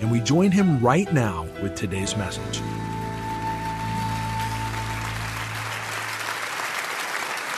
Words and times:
and 0.00 0.10
we 0.10 0.20
join 0.20 0.50
him 0.50 0.80
right 0.80 1.12
now 1.12 1.46
with 1.62 1.74
today's 1.74 2.16
message. 2.16 2.60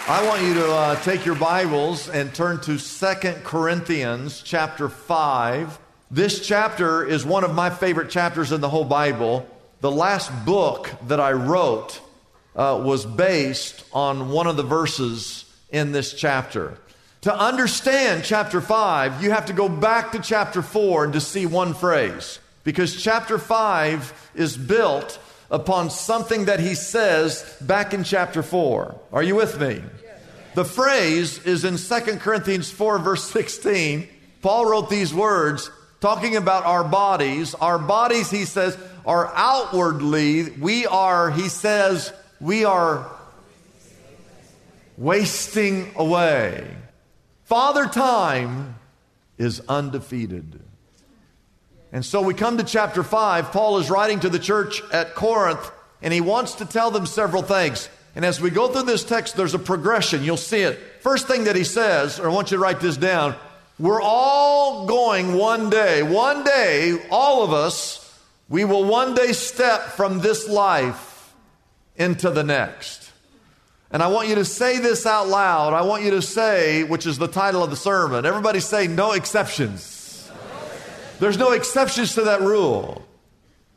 I 0.08 0.24
want 0.24 0.42
you 0.42 0.54
to 0.54 0.72
uh, 0.72 1.02
take 1.02 1.26
your 1.26 1.34
Bibles 1.34 2.08
and 2.08 2.32
turn 2.32 2.60
to 2.60 2.78
Second 2.78 3.42
Corinthians 3.42 4.40
chapter 4.40 4.88
5. 4.88 5.80
This 6.12 6.46
chapter 6.46 7.04
is 7.04 7.26
one 7.26 7.42
of 7.42 7.52
my 7.52 7.70
favorite 7.70 8.08
chapters 8.08 8.52
in 8.52 8.60
the 8.60 8.68
whole 8.68 8.84
Bible. 8.84 9.48
The 9.80 9.90
last 9.90 10.30
book 10.44 10.92
that 11.08 11.18
I 11.18 11.32
wrote 11.32 12.00
uh, 12.54 12.80
was 12.84 13.04
based 13.04 13.84
on 13.92 14.30
one 14.30 14.46
of 14.46 14.56
the 14.56 14.62
verses 14.62 15.44
in 15.70 15.90
this 15.90 16.14
chapter. 16.14 16.78
To 17.26 17.36
understand 17.36 18.22
chapter 18.22 18.60
5, 18.60 19.20
you 19.20 19.32
have 19.32 19.46
to 19.46 19.52
go 19.52 19.68
back 19.68 20.12
to 20.12 20.20
chapter 20.20 20.62
4 20.62 21.02
and 21.02 21.12
to 21.14 21.20
see 21.20 21.44
one 21.44 21.74
phrase. 21.74 22.38
Because 22.62 23.02
chapter 23.02 23.36
5 23.36 24.30
is 24.36 24.56
built 24.56 25.18
upon 25.50 25.90
something 25.90 26.44
that 26.44 26.60
he 26.60 26.76
says 26.76 27.42
back 27.60 27.92
in 27.92 28.04
chapter 28.04 28.44
4. 28.44 29.00
Are 29.12 29.24
you 29.24 29.34
with 29.34 29.60
me? 29.60 29.82
The 30.54 30.64
phrase 30.64 31.44
is 31.44 31.64
in 31.64 31.78
2 31.78 32.18
Corinthians 32.18 32.70
4, 32.70 33.00
verse 33.00 33.28
16. 33.28 34.06
Paul 34.40 34.66
wrote 34.66 34.88
these 34.88 35.12
words 35.12 35.68
talking 36.00 36.36
about 36.36 36.64
our 36.64 36.84
bodies. 36.84 37.56
Our 37.56 37.80
bodies, 37.80 38.30
he 38.30 38.44
says, 38.44 38.78
are 39.04 39.32
outwardly, 39.34 40.50
we 40.50 40.86
are, 40.86 41.32
he 41.32 41.48
says, 41.48 42.12
we 42.38 42.64
are 42.64 43.10
wasting 44.96 45.90
away. 45.96 46.64
Father 47.46 47.86
Time 47.86 48.74
is 49.38 49.62
undefeated. 49.68 50.58
And 51.92 52.04
so 52.04 52.20
we 52.20 52.34
come 52.34 52.58
to 52.58 52.64
chapter 52.64 53.04
5. 53.04 53.52
Paul 53.52 53.78
is 53.78 53.88
writing 53.88 54.18
to 54.20 54.28
the 54.28 54.40
church 54.40 54.82
at 54.92 55.14
Corinth, 55.14 55.70
and 56.02 56.12
he 56.12 56.20
wants 56.20 56.54
to 56.56 56.66
tell 56.66 56.90
them 56.90 57.06
several 57.06 57.42
things. 57.42 57.88
And 58.16 58.24
as 58.24 58.40
we 58.40 58.50
go 58.50 58.66
through 58.66 58.82
this 58.82 59.04
text, 59.04 59.36
there's 59.36 59.54
a 59.54 59.60
progression. 59.60 60.24
You'll 60.24 60.36
see 60.36 60.62
it. 60.62 60.76
First 61.02 61.28
thing 61.28 61.44
that 61.44 61.54
he 61.54 61.62
says, 61.62 62.18
or 62.18 62.28
I 62.28 62.34
want 62.34 62.50
you 62.50 62.56
to 62.56 62.62
write 62.62 62.80
this 62.80 62.96
down 62.96 63.36
we're 63.78 64.02
all 64.02 64.86
going 64.86 65.34
one 65.34 65.70
day, 65.70 66.02
one 66.02 66.42
day, 66.42 67.00
all 67.10 67.44
of 67.44 67.52
us, 67.52 68.02
we 68.48 68.64
will 68.64 68.84
one 68.84 69.14
day 69.14 69.32
step 69.32 69.82
from 69.82 70.18
this 70.18 70.48
life 70.48 71.32
into 71.94 72.30
the 72.30 72.42
next. 72.42 73.05
And 73.90 74.02
I 74.02 74.08
want 74.08 74.28
you 74.28 74.34
to 74.36 74.44
say 74.44 74.78
this 74.78 75.06
out 75.06 75.28
loud. 75.28 75.72
I 75.72 75.82
want 75.82 76.02
you 76.02 76.10
to 76.12 76.22
say, 76.22 76.82
which 76.84 77.06
is 77.06 77.18
the 77.18 77.28
title 77.28 77.62
of 77.62 77.70
the 77.70 77.76
sermon. 77.76 78.26
Everybody 78.26 78.60
say, 78.60 78.88
no 78.88 79.12
exceptions. 79.12 80.30
There's 81.20 81.38
no 81.38 81.52
exceptions 81.52 82.14
to 82.14 82.22
that 82.22 82.40
rule. 82.40 83.06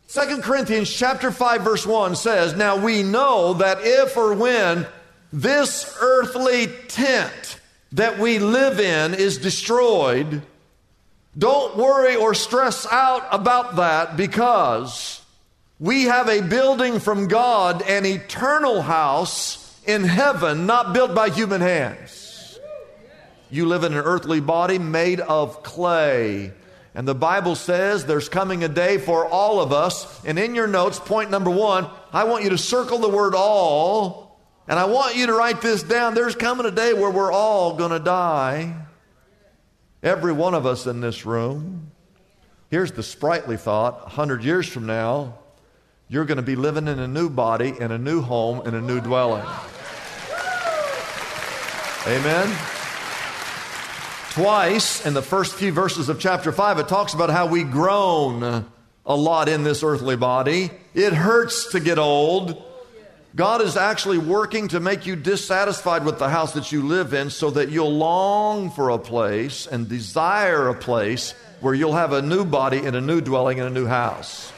Second 0.07 0.41
Corinthians 0.43 0.91
chapter 0.91 1.31
5 1.31 1.61
verse 1.61 1.85
1 1.85 2.15
says, 2.15 2.55
"Now 2.55 2.75
we 2.75 3.03
know 3.03 3.53
that 3.53 3.79
if 3.81 4.17
or 4.17 4.33
when 4.33 4.87
this 5.31 5.95
earthly 6.01 6.67
tent 6.87 7.59
that 7.91 8.17
we 8.17 8.39
live 8.39 8.79
in 8.79 9.13
is 9.13 9.37
destroyed, 9.37 10.41
don't 11.37 11.77
worry 11.77 12.15
or 12.15 12.33
stress 12.33 12.87
out 12.91 13.27
about 13.31 13.75
that 13.75 14.17
because 14.17 15.21
we 15.79 16.05
have 16.05 16.27
a 16.27 16.41
building 16.41 16.99
from 16.99 17.27
God, 17.27 17.83
an 17.83 18.05
eternal 18.05 18.81
house 18.81 19.68
in 19.89 20.03
heaven, 20.03 20.65
not 20.65 20.93
built 20.93 21.15
by 21.15 21.29
human 21.29 21.61
hands. 21.61 22.59
You 23.49 23.65
live 23.65 23.83
in 23.83 23.93
an 23.93 23.99
earthly 23.99 24.39
body 24.39 24.77
made 24.77 25.19
of 25.19 25.63
clay. 25.63 26.53
And 26.93 27.07
the 27.07 27.15
Bible 27.15 27.55
says 27.55 28.05
there's 28.05 28.29
coming 28.29 28.63
a 28.63 28.67
day 28.67 28.97
for 28.97 29.25
all 29.25 29.59
of 29.59 29.73
us. 29.73 30.23
And 30.25 30.37
in 30.37 30.53
your 30.53 30.67
notes, 30.67 30.99
point 30.99 31.31
number 31.31 31.49
one, 31.49 31.87
I 32.13 32.25
want 32.25 32.43
you 32.43 32.51
to 32.51 32.57
circle 32.57 32.99
the 32.99 33.09
word 33.09 33.33
all. 33.35 34.39
And 34.67 34.77
I 34.77 34.85
want 34.85 35.15
you 35.15 35.27
to 35.27 35.33
write 35.33 35.61
this 35.61 35.81
down. 35.81 36.13
There's 36.13 36.35
coming 36.35 36.65
a 36.65 36.71
day 36.71 36.93
where 36.93 37.09
we're 37.09 37.31
all 37.31 37.75
going 37.75 37.91
to 37.91 37.99
die. 37.99 38.75
Every 40.03 40.31
one 40.31 40.53
of 40.53 40.65
us 40.65 40.85
in 40.85 41.01
this 41.01 41.25
room. 41.25 41.91
Here's 42.69 42.91
the 42.91 43.01
sprightly 43.01 43.57
thought 43.57 44.03
100 44.03 44.43
years 44.43 44.67
from 44.67 44.85
now, 44.85 45.39
you're 46.07 46.25
going 46.25 46.37
to 46.37 46.43
be 46.43 46.55
living 46.55 46.87
in 46.87 46.99
a 46.99 47.07
new 47.07 47.29
body, 47.29 47.73
in 47.79 47.91
a 47.91 47.97
new 47.97 48.21
home, 48.21 48.65
in 48.67 48.75
a 48.75 48.81
new 48.81 49.01
dwelling. 49.01 49.45
Amen. 52.07 52.47
Twice 54.31 55.05
in 55.05 55.13
the 55.13 55.21
first 55.21 55.55
few 55.55 55.73
verses 55.73 56.07
of 56.07 56.17
chapter 56.17 56.53
5, 56.53 56.79
it 56.79 56.87
talks 56.87 57.13
about 57.13 57.29
how 57.29 57.47
we 57.47 57.63
groan 57.63 58.65
a 59.05 59.15
lot 59.15 59.49
in 59.49 59.63
this 59.63 59.83
earthly 59.83 60.15
body. 60.15 60.71
It 60.93 61.11
hurts 61.11 61.71
to 61.71 61.81
get 61.81 61.99
old. 61.99 62.63
God 63.35 63.61
is 63.61 63.75
actually 63.75 64.17
working 64.17 64.69
to 64.69 64.79
make 64.79 65.05
you 65.05 65.17
dissatisfied 65.17 66.05
with 66.05 66.19
the 66.19 66.29
house 66.29 66.53
that 66.53 66.71
you 66.71 66.83
live 66.83 67.13
in 67.13 67.29
so 67.29 67.51
that 67.51 67.69
you'll 67.69 67.93
long 67.93 68.71
for 68.71 68.91
a 68.91 68.97
place 68.97 69.67
and 69.67 69.89
desire 69.89 70.69
a 70.69 70.75
place 70.75 71.33
where 71.59 71.73
you'll 71.73 71.93
have 71.93 72.13
a 72.13 72.21
new 72.21 72.45
body 72.45 72.77
and 72.77 72.95
a 72.95 73.01
new 73.01 73.19
dwelling 73.19 73.59
and 73.59 73.67
a 73.67 73.73
new 73.73 73.87
house. 73.87 74.53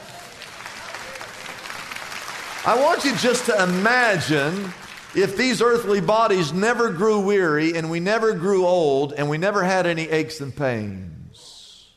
I 2.64 2.80
want 2.80 3.04
you 3.04 3.16
just 3.16 3.46
to 3.46 3.62
imagine 3.62 4.72
if 5.14 5.36
these 5.36 5.60
earthly 5.60 6.00
bodies 6.00 6.52
never 6.52 6.90
grew 6.90 7.20
weary 7.20 7.76
and 7.76 7.90
we 7.90 8.00
never 8.00 8.32
grew 8.32 8.66
old 8.66 9.12
and 9.12 9.28
we 9.28 9.38
never 9.38 9.62
had 9.62 9.86
any 9.86 10.08
aches 10.08 10.40
and 10.40 10.54
pains. 10.54 11.90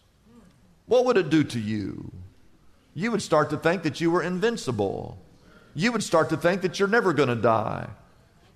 What 0.85 1.05
would 1.05 1.17
it 1.17 1.29
do 1.29 1.43
to 1.43 1.59
you? 1.59 2.11
You 2.93 3.11
would 3.11 3.21
start 3.21 3.49
to 3.49 3.57
think 3.57 3.83
that 3.83 4.01
you 4.01 4.11
were 4.11 4.21
invincible. 4.21 5.17
You 5.73 5.91
would 5.91 6.03
start 6.03 6.29
to 6.29 6.37
think 6.37 6.61
that 6.61 6.79
you're 6.79 6.87
never 6.87 7.13
going 7.13 7.29
to 7.29 7.35
die. 7.35 7.87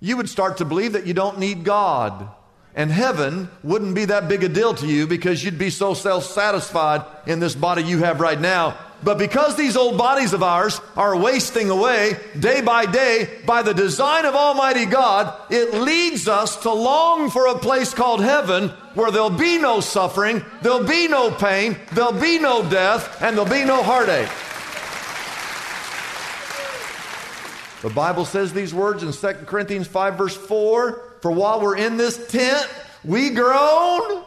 You 0.00 0.16
would 0.16 0.28
start 0.28 0.58
to 0.58 0.64
believe 0.64 0.92
that 0.92 1.06
you 1.06 1.14
don't 1.14 1.38
need 1.38 1.64
God. 1.64 2.28
And 2.74 2.90
heaven 2.90 3.50
wouldn't 3.62 3.94
be 3.94 4.06
that 4.06 4.28
big 4.28 4.44
a 4.44 4.48
deal 4.48 4.74
to 4.74 4.86
you 4.86 5.06
because 5.06 5.44
you'd 5.44 5.58
be 5.58 5.70
so 5.70 5.92
self 5.92 6.24
satisfied 6.24 7.04
in 7.26 7.40
this 7.40 7.54
body 7.54 7.82
you 7.82 7.98
have 7.98 8.20
right 8.20 8.40
now 8.40 8.78
but 9.02 9.18
because 9.18 9.56
these 9.56 9.76
old 9.76 9.96
bodies 9.96 10.32
of 10.32 10.42
ours 10.42 10.80
are 10.96 11.16
wasting 11.16 11.70
away 11.70 12.18
day 12.38 12.60
by 12.60 12.86
day 12.86 13.40
by 13.46 13.62
the 13.62 13.72
design 13.72 14.26
of 14.26 14.34
Almighty 14.34 14.84
God, 14.84 15.34
it 15.50 15.74
leads 15.74 16.28
us 16.28 16.56
to 16.62 16.72
long 16.72 17.30
for 17.30 17.46
a 17.46 17.58
place 17.58 17.94
called 17.94 18.20
heaven 18.22 18.68
where 18.94 19.10
there'll 19.10 19.30
be 19.30 19.58
no 19.58 19.80
suffering, 19.80 20.44
there'll 20.62 20.84
be 20.86 21.08
no 21.08 21.30
pain, 21.30 21.76
there'll 21.92 22.12
be 22.12 22.38
no 22.38 22.68
death, 22.68 23.22
and 23.22 23.36
there'll 23.36 23.50
be 23.50 23.64
no 23.64 23.82
heartache. 23.82 24.28
The 27.82 27.88
Bible 27.88 28.26
says 28.26 28.52
these 28.52 28.74
words 28.74 29.02
in 29.02 29.12
2 29.12 29.46
Corinthians 29.46 29.86
5, 29.86 30.18
verse 30.18 30.36
4 30.36 31.02
For 31.22 31.30
while 31.30 31.62
we're 31.62 31.76
in 31.76 31.96
this 31.96 32.28
tent, 32.30 32.68
we 33.04 33.30
groan 33.30 34.24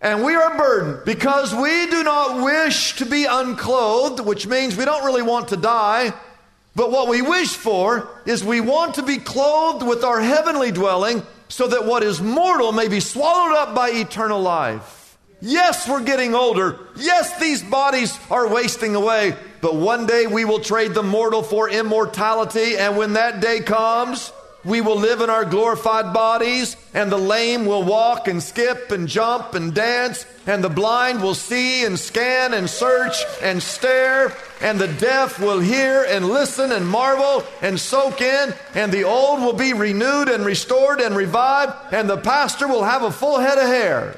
and 0.00 0.24
we 0.24 0.34
are 0.34 0.56
burdened 0.56 1.04
because 1.04 1.54
we 1.54 1.86
do 1.86 2.02
not 2.04 2.44
wish 2.44 2.96
to 2.96 3.06
be 3.06 3.24
unclothed, 3.24 4.20
which 4.20 4.46
means 4.46 4.76
we 4.76 4.84
don't 4.84 5.04
really 5.04 5.22
want 5.22 5.48
to 5.48 5.56
die. 5.56 6.12
But 6.74 6.90
what 6.90 7.08
we 7.08 7.22
wish 7.22 7.56
for 7.56 8.08
is 8.26 8.44
we 8.44 8.60
want 8.60 8.96
to 8.96 9.02
be 9.02 9.16
clothed 9.16 9.86
with 9.86 10.04
our 10.04 10.20
heavenly 10.20 10.70
dwelling 10.70 11.22
so 11.48 11.66
that 11.68 11.86
what 11.86 12.02
is 12.02 12.20
mortal 12.20 12.72
may 12.72 12.88
be 12.88 13.00
swallowed 13.00 13.56
up 13.56 13.74
by 13.74 13.90
eternal 13.90 14.40
life. 14.40 15.16
Yes, 15.40 15.88
we're 15.88 16.02
getting 16.02 16.34
older. 16.34 16.78
Yes, 16.96 17.38
these 17.40 17.62
bodies 17.62 18.18
are 18.30 18.48
wasting 18.48 18.94
away. 18.94 19.34
But 19.60 19.76
one 19.76 20.06
day 20.06 20.26
we 20.26 20.44
will 20.44 20.60
trade 20.60 20.92
the 20.92 21.02
mortal 21.02 21.42
for 21.42 21.70
immortality. 21.70 22.76
And 22.76 22.96
when 22.96 23.14
that 23.14 23.40
day 23.40 23.60
comes, 23.60 24.32
we 24.66 24.80
will 24.80 24.96
live 24.96 25.20
in 25.20 25.30
our 25.30 25.44
glorified 25.44 26.12
bodies, 26.12 26.76
and 26.92 27.10
the 27.10 27.16
lame 27.16 27.66
will 27.66 27.84
walk 27.84 28.26
and 28.26 28.42
skip 28.42 28.90
and 28.90 29.06
jump 29.06 29.54
and 29.54 29.72
dance, 29.72 30.26
and 30.44 30.62
the 30.62 30.68
blind 30.68 31.22
will 31.22 31.36
see 31.36 31.84
and 31.84 31.96
scan 31.96 32.52
and 32.52 32.68
search 32.68 33.14
and 33.40 33.62
stare, 33.62 34.36
and 34.60 34.80
the 34.80 34.88
deaf 34.88 35.38
will 35.38 35.60
hear 35.60 36.04
and 36.08 36.28
listen 36.28 36.72
and 36.72 36.86
marvel 36.86 37.44
and 37.62 37.78
soak 37.78 38.20
in, 38.20 38.52
and 38.74 38.90
the 38.90 39.04
old 39.04 39.40
will 39.40 39.52
be 39.52 39.72
renewed 39.72 40.28
and 40.28 40.44
restored 40.44 41.00
and 41.00 41.16
revived, 41.16 41.72
and 41.92 42.10
the 42.10 42.18
pastor 42.18 42.66
will 42.66 42.82
have 42.82 43.04
a 43.04 43.12
full 43.12 43.38
head 43.38 43.58
of 43.58 43.66
hair. 43.66 44.16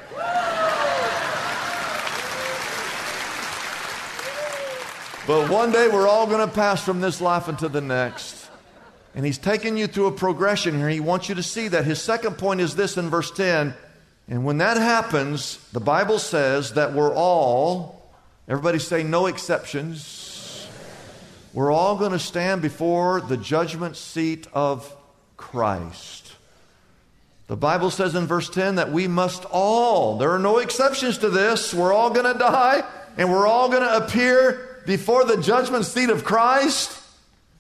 but 5.26 5.50
one 5.50 5.70
day 5.70 5.88
we're 5.88 6.08
all 6.08 6.26
going 6.26 6.40
to 6.40 6.54
pass 6.54 6.82
from 6.82 7.02
this 7.02 7.20
life 7.20 7.50
into 7.50 7.68
the 7.68 7.82
next. 7.82 8.37
And 9.18 9.26
he's 9.26 9.36
taking 9.36 9.76
you 9.76 9.88
through 9.88 10.06
a 10.06 10.12
progression 10.12 10.78
here. 10.78 10.88
He 10.88 11.00
wants 11.00 11.28
you 11.28 11.34
to 11.34 11.42
see 11.42 11.66
that. 11.66 11.84
His 11.84 12.00
second 12.00 12.38
point 12.38 12.60
is 12.60 12.76
this 12.76 12.96
in 12.96 13.10
verse 13.10 13.32
10. 13.32 13.74
And 14.28 14.44
when 14.44 14.58
that 14.58 14.76
happens, 14.76 15.58
the 15.72 15.80
Bible 15.80 16.20
says 16.20 16.74
that 16.74 16.92
we're 16.92 17.12
all, 17.12 18.12
everybody 18.46 18.78
say 18.78 19.02
no 19.02 19.26
exceptions, 19.26 20.68
we're 21.52 21.72
all 21.72 21.96
going 21.96 22.12
to 22.12 22.20
stand 22.20 22.62
before 22.62 23.20
the 23.20 23.36
judgment 23.36 23.96
seat 23.96 24.46
of 24.52 24.94
Christ. 25.36 26.36
The 27.48 27.56
Bible 27.56 27.90
says 27.90 28.14
in 28.14 28.28
verse 28.28 28.48
10 28.48 28.76
that 28.76 28.92
we 28.92 29.08
must 29.08 29.44
all, 29.46 30.18
there 30.18 30.30
are 30.30 30.38
no 30.38 30.58
exceptions 30.58 31.18
to 31.18 31.28
this, 31.28 31.74
we're 31.74 31.92
all 31.92 32.10
going 32.10 32.32
to 32.32 32.38
die 32.38 32.84
and 33.16 33.32
we're 33.32 33.48
all 33.48 33.68
going 33.68 33.82
to 33.82 33.96
appear 33.96 34.80
before 34.86 35.24
the 35.24 35.42
judgment 35.42 35.86
seat 35.86 36.08
of 36.08 36.22
Christ 36.22 37.02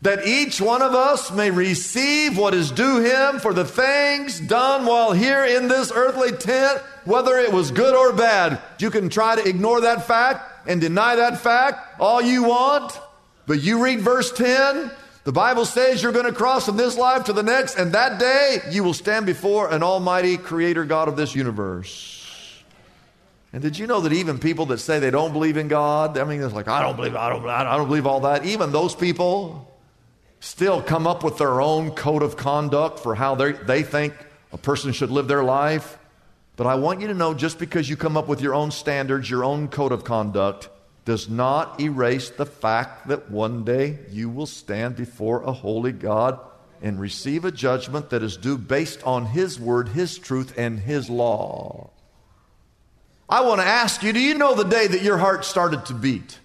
that 0.02 0.26
each 0.26 0.60
one 0.60 0.80
of 0.80 0.94
us 0.94 1.32
may 1.32 1.50
receive 1.50 2.38
what 2.38 2.54
is 2.54 2.70
due 2.70 3.00
him 3.00 3.40
for 3.40 3.52
the 3.52 3.64
things 3.64 4.38
done 4.38 4.86
while 4.86 5.12
here 5.12 5.44
in 5.44 5.66
this 5.66 5.90
earthly 5.92 6.30
tent, 6.30 6.80
whether 7.04 7.36
it 7.36 7.52
was 7.52 7.72
good 7.72 7.94
or 7.94 8.12
bad. 8.12 8.60
You 8.78 8.90
can 8.90 9.08
try 9.08 9.34
to 9.34 9.48
ignore 9.48 9.80
that 9.80 10.06
fact 10.06 10.68
and 10.68 10.80
deny 10.80 11.16
that 11.16 11.38
fact 11.38 12.00
all 12.00 12.22
you 12.22 12.44
want, 12.44 12.98
but 13.46 13.60
you 13.60 13.82
read 13.82 14.00
verse 14.00 14.30
10. 14.30 14.90
The 15.24 15.32
Bible 15.32 15.64
says 15.64 16.02
you're 16.02 16.12
going 16.12 16.26
to 16.26 16.32
cross 16.32 16.66
from 16.66 16.76
this 16.76 16.96
life 16.96 17.24
to 17.24 17.32
the 17.32 17.42
next, 17.42 17.76
and 17.76 17.92
that 17.92 18.20
day 18.20 18.58
you 18.70 18.84
will 18.84 18.94
stand 18.94 19.26
before 19.26 19.70
an 19.70 19.82
almighty 19.82 20.36
creator 20.36 20.84
God 20.84 21.08
of 21.08 21.16
this 21.16 21.34
universe. 21.34 22.14
And 23.52 23.62
did 23.62 23.78
you 23.78 23.86
know 23.86 24.00
that 24.02 24.12
even 24.12 24.38
people 24.38 24.66
that 24.66 24.78
say 24.78 25.00
they 25.00 25.10
don't 25.10 25.32
believe 25.32 25.56
in 25.56 25.68
God, 25.68 26.16
I 26.18 26.24
mean, 26.24 26.40
it's 26.40 26.54
like, 26.54 26.68
I 26.68 26.82
don't 26.82 26.96
believe, 26.96 27.16
I 27.16 27.30
don't, 27.30 27.48
I 27.48 27.76
don't 27.76 27.88
believe 27.88 28.06
all 28.06 28.20
that. 28.20 28.44
Even 28.44 28.70
those 28.70 28.94
people 28.94 29.68
still 30.40 30.82
come 30.82 31.06
up 31.06 31.24
with 31.24 31.38
their 31.38 31.60
own 31.60 31.90
code 31.92 32.22
of 32.22 32.36
conduct 32.36 33.00
for 33.00 33.14
how 33.14 33.34
they 33.34 33.82
think 33.82 34.14
a 34.52 34.58
person 34.58 34.92
should 34.92 35.10
live 35.10 35.28
their 35.28 35.44
life. 35.44 35.98
But 36.56 36.66
I 36.66 36.74
want 36.74 37.00
you 37.00 37.08
to 37.08 37.14
know 37.14 37.34
just 37.34 37.58
because 37.58 37.88
you 37.88 37.96
come 37.96 38.16
up 38.16 38.28
with 38.28 38.40
your 38.40 38.54
own 38.54 38.70
standards, 38.70 39.30
your 39.30 39.44
own 39.44 39.68
code 39.68 39.92
of 39.92 40.04
conduct, 40.04 40.68
does 41.04 41.28
not 41.28 41.80
erase 41.80 42.30
the 42.30 42.44
fact 42.44 43.08
that 43.08 43.30
one 43.30 43.64
day 43.64 43.98
you 44.10 44.28
will 44.28 44.46
stand 44.46 44.96
before 44.96 45.42
a 45.42 45.52
holy 45.52 45.92
God 45.92 46.38
and 46.82 47.00
receive 47.00 47.44
a 47.44 47.50
judgment 47.50 48.10
that 48.10 48.22
is 48.22 48.36
due 48.36 48.58
based 48.58 49.02
on 49.04 49.26
His 49.26 49.58
word, 49.58 49.88
His 49.88 50.18
truth, 50.18 50.54
and 50.58 50.78
His 50.78 51.08
law. 51.08 51.90
I 53.28 53.42
want 53.42 53.60
to 53.60 53.66
ask 53.66 54.02
you 54.02 54.12
do 54.12 54.20
you 54.20 54.34
know 54.34 54.54
the 54.54 54.64
day 54.64 54.86
that 54.86 55.02
your 55.02 55.18
heart 55.18 55.44
started 55.44 55.86
to 55.86 55.94
beat? 55.94 56.38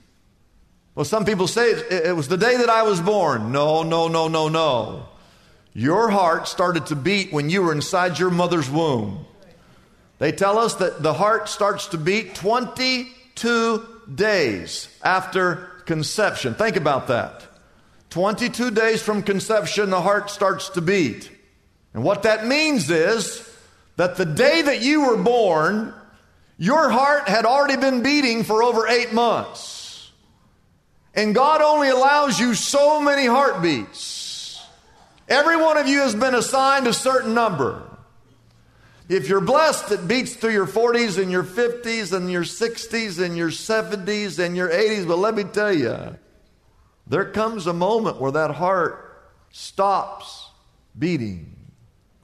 Well, 0.95 1.05
some 1.05 1.25
people 1.25 1.47
say 1.47 1.71
it, 1.71 2.15
was 2.15 2.27
the 2.27 2.37
day 2.37 2.57
that 2.57 2.69
I 2.69 2.83
was 2.83 3.01
born. 3.01 3.51
No, 3.51 3.81
no, 3.83 4.07
no, 4.07 4.27
no, 4.27 4.47
no. 4.47 5.07
Your 5.73 6.09
heart 6.09 6.47
started 6.47 6.87
to 6.87 6.95
beat 6.95 7.33
when 7.33 7.49
you 7.49 7.63
were 7.63 7.71
inside 7.71 8.19
your 8.19 8.29
mother's 8.29 8.69
womb. 8.69 9.25
They 10.19 10.31
tell 10.31 10.59
us 10.59 10.75
that 10.75 11.01
the 11.01 11.13
heart 11.13 11.49
starts 11.49 11.87
to 11.87 11.97
beat 11.97 12.35
22 12.35 13.87
days 14.13 14.87
after 15.03 15.55
conception. 15.85 16.53
Think 16.53 16.75
about 16.75 17.07
that. 17.07 17.43
22 18.11 18.69
days 18.69 19.01
from 19.01 19.23
conception, 19.23 19.89
the 19.89 19.99
heart 19.99 20.29
starts 20.29 20.69
to 20.69 20.81
beat. 20.81 21.31
And 21.95 22.03
what 22.03 22.23
that 22.23 22.45
means 22.45 22.91
is 22.91 23.49
that 23.95 24.15
the 24.15 24.25
day 24.25 24.61
that 24.61 24.81
you 24.81 25.07
were 25.07 25.17
born, 25.17 25.93
your 26.59 26.89
heart 26.91 27.27
had 27.27 27.45
already 27.45 27.77
been 27.77 28.03
beating 28.03 28.43
for 28.43 28.61
over 28.61 28.87
eight 28.87 29.11
months. 29.11 29.82
And 31.15 31.35
God 31.35 31.61
only 31.61 31.89
allows 31.89 32.39
you 32.39 32.53
so 32.55 33.01
many 33.01 33.25
heartbeats. 33.25 34.65
Every 35.29 35.55
one 35.55 35.77
of 35.77 35.87
you 35.87 35.99
has 35.99 36.15
been 36.15 36.33
assigned 36.33 36.87
a 36.87 36.93
certain 36.93 37.33
number. 37.33 37.83
If 39.09 39.27
you're 39.29 39.41
blessed, 39.41 39.91
it 39.91 40.07
beats 40.07 40.35
through 40.35 40.53
your 40.53 40.65
40s 40.65 41.21
and 41.21 41.31
your 41.31 41.43
50s 41.43 42.13
and 42.13 42.31
your 42.31 42.43
60s 42.43 43.23
and 43.23 43.37
your 43.37 43.49
70s 43.49 44.39
and 44.39 44.55
your 44.55 44.69
80s. 44.69 45.07
But 45.07 45.17
let 45.17 45.35
me 45.35 45.43
tell 45.43 45.73
you, 45.73 46.17
there 47.05 47.25
comes 47.25 47.67
a 47.67 47.73
moment 47.73 48.19
where 48.19 48.31
that 48.31 48.51
heart 48.51 49.31
stops 49.51 50.47
beating. 50.97 51.55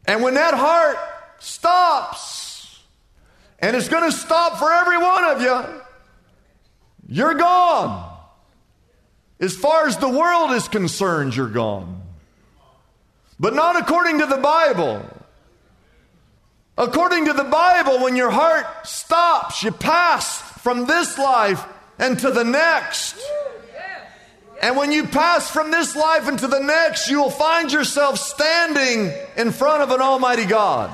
And 0.05 0.23
when 0.23 0.33
that 0.35 0.53
heart 0.53 0.97
stops, 1.39 2.79
and 3.59 3.75
it's 3.75 3.89
going 3.89 4.09
to 4.09 4.17
stop 4.17 4.57
for 4.57 4.71
every 4.71 4.97
one 4.97 5.23
of 5.25 5.41
you, 5.41 5.81
you're 7.07 7.35
gone. 7.35 8.08
As 9.39 9.55
far 9.55 9.87
as 9.87 9.97
the 9.97 10.09
world 10.09 10.51
is 10.51 10.67
concerned, 10.67 11.35
you're 11.35 11.47
gone. 11.47 12.01
But 13.39 13.53
not 13.53 13.77
according 13.77 14.19
to 14.19 14.25
the 14.25 14.37
Bible. 14.37 15.05
According 16.77 17.25
to 17.25 17.33
the 17.33 17.45
Bible, 17.45 17.99
when 17.99 18.15
your 18.15 18.31
heart 18.31 18.65
stops, 18.85 19.63
you 19.63 19.71
pass 19.71 20.39
from 20.59 20.87
this 20.87 21.17
life 21.17 21.63
and 21.97 22.19
to 22.19 22.31
the 22.31 22.43
next. 22.43 23.15
And 24.61 24.75
when 24.75 24.91
you 24.91 25.05
pass 25.05 25.49
from 25.49 25.71
this 25.71 25.95
life 25.95 26.27
into 26.27 26.47
the 26.47 26.59
next, 26.59 27.09
you 27.09 27.21
will 27.21 27.29
find 27.29 27.71
yourself 27.71 28.19
standing 28.19 29.13
in 29.37 29.51
front 29.51 29.83
of 29.83 29.91
an 29.91 30.01
Almighty 30.01 30.45
God. 30.45 30.91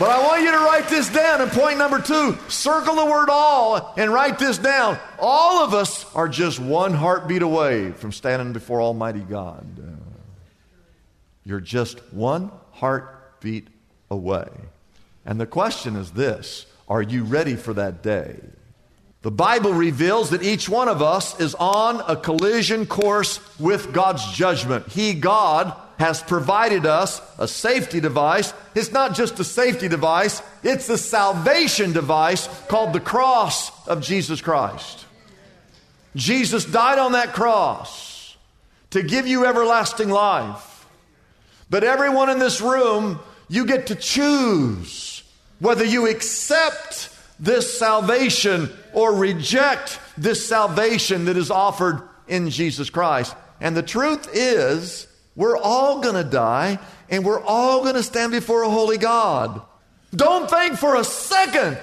But 0.00 0.08
I 0.08 0.22
want 0.22 0.42
you 0.42 0.50
to 0.50 0.56
write 0.56 0.88
this 0.88 1.10
down. 1.10 1.42
And 1.42 1.50
point 1.52 1.76
number 1.76 2.00
two, 2.00 2.38
circle 2.48 2.94
the 2.94 3.04
word 3.04 3.28
all 3.28 3.92
and 3.98 4.10
write 4.10 4.38
this 4.38 4.56
down. 4.56 4.98
All 5.18 5.62
of 5.62 5.74
us 5.74 6.06
are 6.14 6.26
just 6.26 6.58
one 6.58 6.94
heartbeat 6.94 7.42
away 7.42 7.92
from 7.92 8.10
standing 8.10 8.54
before 8.54 8.80
Almighty 8.80 9.20
God. 9.20 9.66
You're 11.44 11.60
just 11.60 11.98
one 12.14 12.50
heartbeat 12.72 13.68
away. 14.10 14.48
And 15.26 15.38
the 15.38 15.46
question 15.46 15.96
is 15.96 16.12
this 16.12 16.64
Are 16.88 17.02
you 17.02 17.24
ready 17.24 17.54
for 17.54 17.74
that 17.74 18.02
day? 18.02 18.40
The 19.20 19.30
Bible 19.30 19.74
reveals 19.74 20.30
that 20.30 20.42
each 20.42 20.66
one 20.66 20.88
of 20.88 21.02
us 21.02 21.38
is 21.38 21.54
on 21.56 22.02
a 22.08 22.16
collision 22.16 22.86
course 22.86 23.38
with 23.58 23.92
God's 23.92 24.32
judgment. 24.32 24.88
He, 24.88 25.12
God, 25.12 25.76
has 26.00 26.22
provided 26.22 26.86
us 26.86 27.20
a 27.38 27.46
safety 27.46 28.00
device. 28.00 28.54
It's 28.74 28.90
not 28.90 29.14
just 29.14 29.38
a 29.38 29.44
safety 29.44 29.86
device, 29.86 30.40
it's 30.62 30.88
a 30.88 30.96
salvation 30.96 31.92
device 31.92 32.48
called 32.68 32.94
the 32.94 33.00
cross 33.00 33.70
of 33.86 34.00
Jesus 34.00 34.40
Christ. 34.40 35.04
Jesus 36.16 36.64
died 36.64 36.98
on 36.98 37.12
that 37.12 37.34
cross 37.34 38.34
to 38.92 39.02
give 39.02 39.26
you 39.26 39.44
everlasting 39.44 40.08
life. 40.08 40.86
But 41.68 41.84
everyone 41.84 42.30
in 42.30 42.38
this 42.38 42.62
room, 42.62 43.20
you 43.50 43.66
get 43.66 43.88
to 43.88 43.94
choose 43.94 45.22
whether 45.58 45.84
you 45.84 46.08
accept 46.08 47.14
this 47.38 47.78
salvation 47.78 48.70
or 48.94 49.14
reject 49.14 50.00
this 50.16 50.48
salvation 50.48 51.26
that 51.26 51.36
is 51.36 51.50
offered 51.50 52.00
in 52.26 52.48
Jesus 52.48 52.88
Christ. 52.88 53.36
And 53.60 53.76
the 53.76 53.82
truth 53.82 54.30
is, 54.32 55.06
we're 55.36 55.56
all 55.56 56.00
going 56.00 56.16
to 56.16 56.28
die 56.28 56.78
and 57.08 57.24
we're 57.24 57.42
all 57.42 57.82
going 57.82 57.94
to 57.94 58.02
stand 58.02 58.32
before 58.32 58.62
a 58.62 58.70
holy 58.70 58.98
God. 58.98 59.62
Don't 60.14 60.50
think 60.50 60.76
for 60.76 60.96
a 60.96 61.04
second 61.04 61.78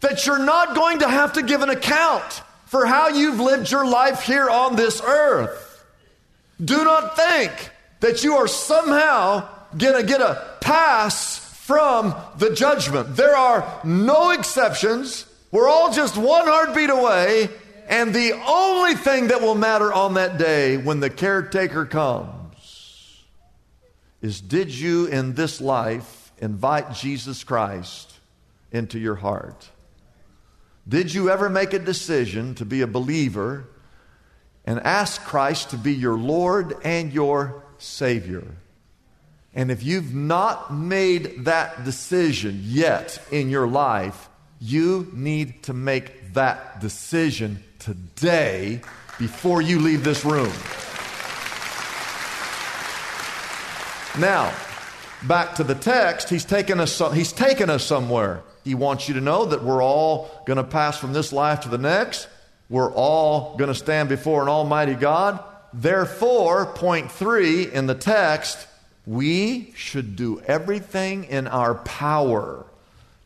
that 0.00 0.26
you're 0.26 0.44
not 0.44 0.74
going 0.74 1.00
to 1.00 1.08
have 1.08 1.34
to 1.34 1.42
give 1.42 1.62
an 1.62 1.70
account 1.70 2.42
for 2.66 2.86
how 2.86 3.08
you've 3.08 3.40
lived 3.40 3.70
your 3.70 3.86
life 3.86 4.22
here 4.22 4.48
on 4.48 4.76
this 4.76 5.02
earth. 5.02 5.84
Do 6.64 6.84
not 6.84 7.16
think 7.16 7.70
that 8.00 8.22
you 8.22 8.36
are 8.36 8.46
somehow 8.46 9.48
going 9.76 10.00
to 10.00 10.06
get 10.06 10.20
a 10.20 10.56
pass 10.60 11.38
from 11.64 12.14
the 12.38 12.54
judgment. 12.54 13.16
There 13.16 13.36
are 13.36 13.80
no 13.84 14.30
exceptions. 14.30 15.26
We're 15.50 15.68
all 15.68 15.92
just 15.92 16.16
one 16.16 16.46
heartbeat 16.46 16.90
away. 16.90 17.50
And 17.88 18.14
the 18.14 18.40
only 18.46 18.94
thing 18.94 19.28
that 19.28 19.40
will 19.40 19.56
matter 19.56 19.92
on 19.92 20.14
that 20.14 20.38
day 20.38 20.76
when 20.76 21.00
the 21.00 21.10
caretaker 21.10 21.84
comes 21.84 22.39
is 24.22 24.40
did 24.40 24.70
you 24.70 25.06
in 25.06 25.34
this 25.34 25.60
life 25.60 26.32
invite 26.38 26.92
Jesus 26.92 27.44
Christ 27.44 28.12
into 28.72 28.98
your 28.98 29.16
heart? 29.16 29.70
Did 30.88 31.14
you 31.14 31.30
ever 31.30 31.48
make 31.48 31.72
a 31.72 31.78
decision 31.78 32.54
to 32.56 32.64
be 32.64 32.80
a 32.80 32.86
believer 32.86 33.68
and 34.64 34.80
ask 34.80 35.22
Christ 35.24 35.70
to 35.70 35.76
be 35.76 35.94
your 35.94 36.16
Lord 36.16 36.76
and 36.84 37.12
your 37.12 37.62
Savior? 37.78 38.44
And 39.54 39.70
if 39.70 39.82
you've 39.82 40.14
not 40.14 40.72
made 40.72 41.44
that 41.44 41.84
decision 41.84 42.60
yet 42.64 43.20
in 43.30 43.50
your 43.50 43.66
life, 43.66 44.28
you 44.60 45.10
need 45.12 45.62
to 45.64 45.72
make 45.72 46.34
that 46.34 46.80
decision 46.80 47.62
today 47.78 48.80
before 49.18 49.62
you 49.62 49.80
leave 49.80 50.04
this 50.04 50.24
room. 50.24 50.52
Now, 54.18 54.52
back 55.22 55.54
to 55.56 55.64
the 55.64 55.74
text, 55.74 56.28
he's 56.28 56.44
taken 56.44 56.80
us, 56.80 57.00
he's 57.14 57.32
taken 57.32 57.70
us 57.70 57.84
somewhere. 57.84 58.42
He 58.64 58.74
wants 58.74 59.08
you 59.08 59.14
to 59.14 59.20
know 59.20 59.44
that 59.46 59.62
we're 59.62 59.82
all 59.82 60.30
going 60.46 60.56
to 60.56 60.64
pass 60.64 60.98
from 60.98 61.12
this 61.12 61.32
life 61.32 61.60
to 61.60 61.68
the 61.68 61.78
next. 61.78 62.28
we're 62.68 62.92
all 62.92 63.56
going 63.56 63.68
to 63.68 63.74
stand 63.74 64.08
before 64.08 64.42
an 64.42 64.48
almighty 64.48 64.94
God. 64.94 65.42
Therefore, 65.72 66.66
point 66.66 67.10
three 67.10 67.72
in 67.72 67.86
the 67.86 67.94
text, 67.94 68.66
we 69.06 69.72
should 69.76 70.16
do 70.16 70.40
everything 70.40 71.24
in 71.24 71.46
our 71.46 71.74
power 71.74 72.64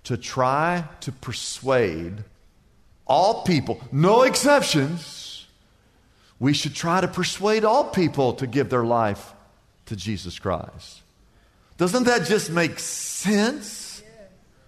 to 0.05 0.17
try 0.17 0.85
to 1.01 1.13
persuade 1.13 2.25
all 3.07 3.43
people, 3.45 3.81
no 3.93 4.23
exceptions. 4.23 5.47
We 6.39 6.53
should 6.53 6.75
try 6.75 7.01
to 7.01 7.09
persuade 7.09 7.65
all 7.65 7.85
people 7.85 8.35
to 8.35 8.47
give 8.47 8.71
their 8.71 8.85
life 8.85 9.33
to 9.87 9.97
Jesus 9.97 10.39
Christ. 10.39 11.03
Doesn't 11.77 12.05
that 12.05 12.27
just 12.27 12.51
make 12.51 12.79
sense? 12.79 14.03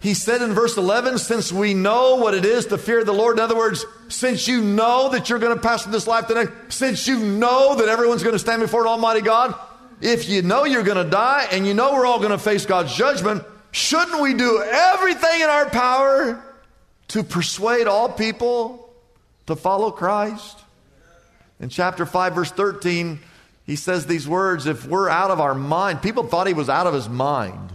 He 0.00 0.14
said 0.14 0.42
in 0.42 0.52
verse 0.52 0.76
11, 0.76 1.18
since 1.18 1.52
we 1.52 1.74
know 1.74 2.16
what 2.16 2.34
it 2.34 2.44
is 2.44 2.66
to 2.66 2.78
fear 2.78 3.02
the 3.02 3.12
Lord, 3.12 3.38
in 3.38 3.42
other 3.42 3.56
words, 3.56 3.84
since 4.08 4.46
you 4.46 4.60
know 4.60 5.08
that 5.10 5.28
you're 5.28 5.38
going 5.38 5.56
to 5.56 5.60
pass 5.60 5.82
from 5.82 5.92
this 5.92 6.06
life 6.06 6.26
to 6.26 6.34
the 6.34 6.44
next, 6.44 6.76
since 6.76 7.08
you 7.08 7.18
know 7.18 7.76
that 7.76 7.88
everyone's 7.88 8.22
going 8.22 8.34
to 8.34 8.38
stand 8.38 8.60
before 8.60 8.82
an 8.82 8.88
Almighty 8.88 9.22
God, 9.22 9.54
if 10.00 10.28
you 10.28 10.42
know 10.42 10.64
you're 10.64 10.82
going 10.82 11.02
to 11.02 11.10
die 11.10 11.48
and 11.50 11.66
you 11.66 11.74
know 11.74 11.94
we're 11.94 12.06
all 12.06 12.18
going 12.18 12.30
to 12.30 12.38
face 12.38 12.66
God's 12.66 12.94
judgment, 12.94 13.42
shouldn't 13.72 14.20
we 14.20 14.34
do 14.34 14.62
everything 14.62 15.40
in 15.40 15.48
our 15.48 15.70
power 15.70 16.42
to 17.08 17.22
persuade 17.22 17.86
all 17.86 18.08
people 18.08 18.92
to 19.46 19.56
follow 19.56 19.90
Christ? 19.90 20.58
In 21.58 21.70
chapter 21.70 22.04
5, 22.04 22.34
verse 22.34 22.50
13, 22.50 23.18
he 23.66 23.76
says 23.76 24.06
these 24.06 24.28
words 24.28 24.66
if 24.66 24.86
we're 24.86 25.08
out 25.08 25.30
of 25.30 25.40
our 25.40 25.54
mind, 25.54 26.00
people 26.00 26.22
thought 26.22 26.46
he 26.46 26.54
was 26.54 26.68
out 26.68 26.86
of 26.86 26.94
his 26.94 27.08
mind. 27.08 27.72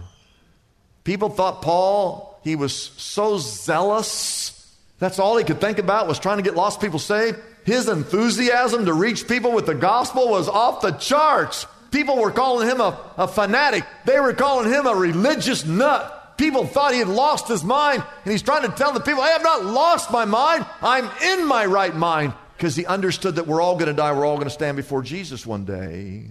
People 1.04 1.28
thought 1.28 1.62
Paul, 1.62 2.40
he 2.42 2.56
was 2.56 2.74
so 2.74 3.38
zealous. 3.38 4.58
That's 4.98 5.18
all 5.18 5.36
he 5.36 5.44
could 5.44 5.60
think 5.60 5.78
about 5.78 6.08
was 6.08 6.18
trying 6.18 6.38
to 6.38 6.42
get 6.42 6.54
lost 6.54 6.80
people 6.80 6.98
saved. 6.98 7.38
His 7.64 7.88
enthusiasm 7.88 8.86
to 8.86 8.92
reach 8.94 9.28
people 9.28 9.52
with 9.52 9.66
the 9.66 9.74
gospel 9.74 10.28
was 10.28 10.48
off 10.48 10.80
the 10.80 10.92
charts. 10.92 11.66
People 11.90 12.16
were 12.16 12.30
calling 12.30 12.68
him 12.68 12.80
a, 12.80 12.98
a 13.18 13.28
fanatic. 13.28 13.84
They 14.06 14.18
were 14.18 14.32
calling 14.32 14.72
him 14.72 14.86
a 14.86 14.94
religious 14.94 15.66
nut. 15.66 16.38
People 16.38 16.66
thought 16.66 16.92
he 16.92 16.98
had 16.98 17.08
lost 17.08 17.46
his 17.46 17.62
mind, 17.62 18.02
and 18.24 18.32
he's 18.32 18.42
trying 18.42 18.62
to 18.62 18.74
tell 18.74 18.92
the 18.92 19.00
people, 19.00 19.22
I 19.22 19.28
have 19.28 19.42
not 19.42 19.64
lost 19.64 20.10
my 20.10 20.24
mind. 20.24 20.64
I'm 20.80 21.08
in 21.22 21.46
my 21.46 21.66
right 21.66 21.94
mind. 21.94 22.32
Because 22.62 22.76
he 22.76 22.86
understood 22.86 23.34
that 23.34 23.48
we're 23.48 23.60
all 23.60 23.74
going 23.74 23.88
to 23.88 23.92
die. 23.92 24.12
We're 24.12 24.24
all 24.24 24.36
going 24.36 24.46
to 24.46 24.54
stand 24.54 24.76
before 24.76 25.02
Jesus 25.02 25.44
one 25.44 25.64
day. 25.64 26.26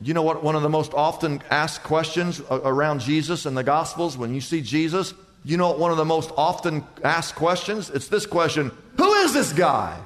You 0.00 0.14
know 0.14 0.22
what? 0.22 0.44
One 0.44 0.54
of 0.54 0.62
the 0.62 0.68
most 0.68 0.94
often 0.94 1.42
asked 1.50 1.82
questions 1.82 2.40
around 2.48 3.00
Jesus 3.00 3.44
in 3.44 3.56
the 3.56 3.64
Gospels, 3.64 4.16
when 4.16 4.32
you 4.32 4.40
see 4.40 4.60
Jesus, 4.60 5.14
you 5.44 5.56
know 5.56 5.70
what 5.70 5.80
one 5.80 5.90
of 5.90 5.96
the 5.96 6.04
most 6.04 6.30
often 6.36 6.84
asked 7.02 7.34
questions? 7.34 7.90
It's 7.90 8.06
this 8.06 8.26
question 8.26 8.70
Who 8.96 9.12
is 9.14 9.34
this 9.34 9.52
guy? 9.52 10.00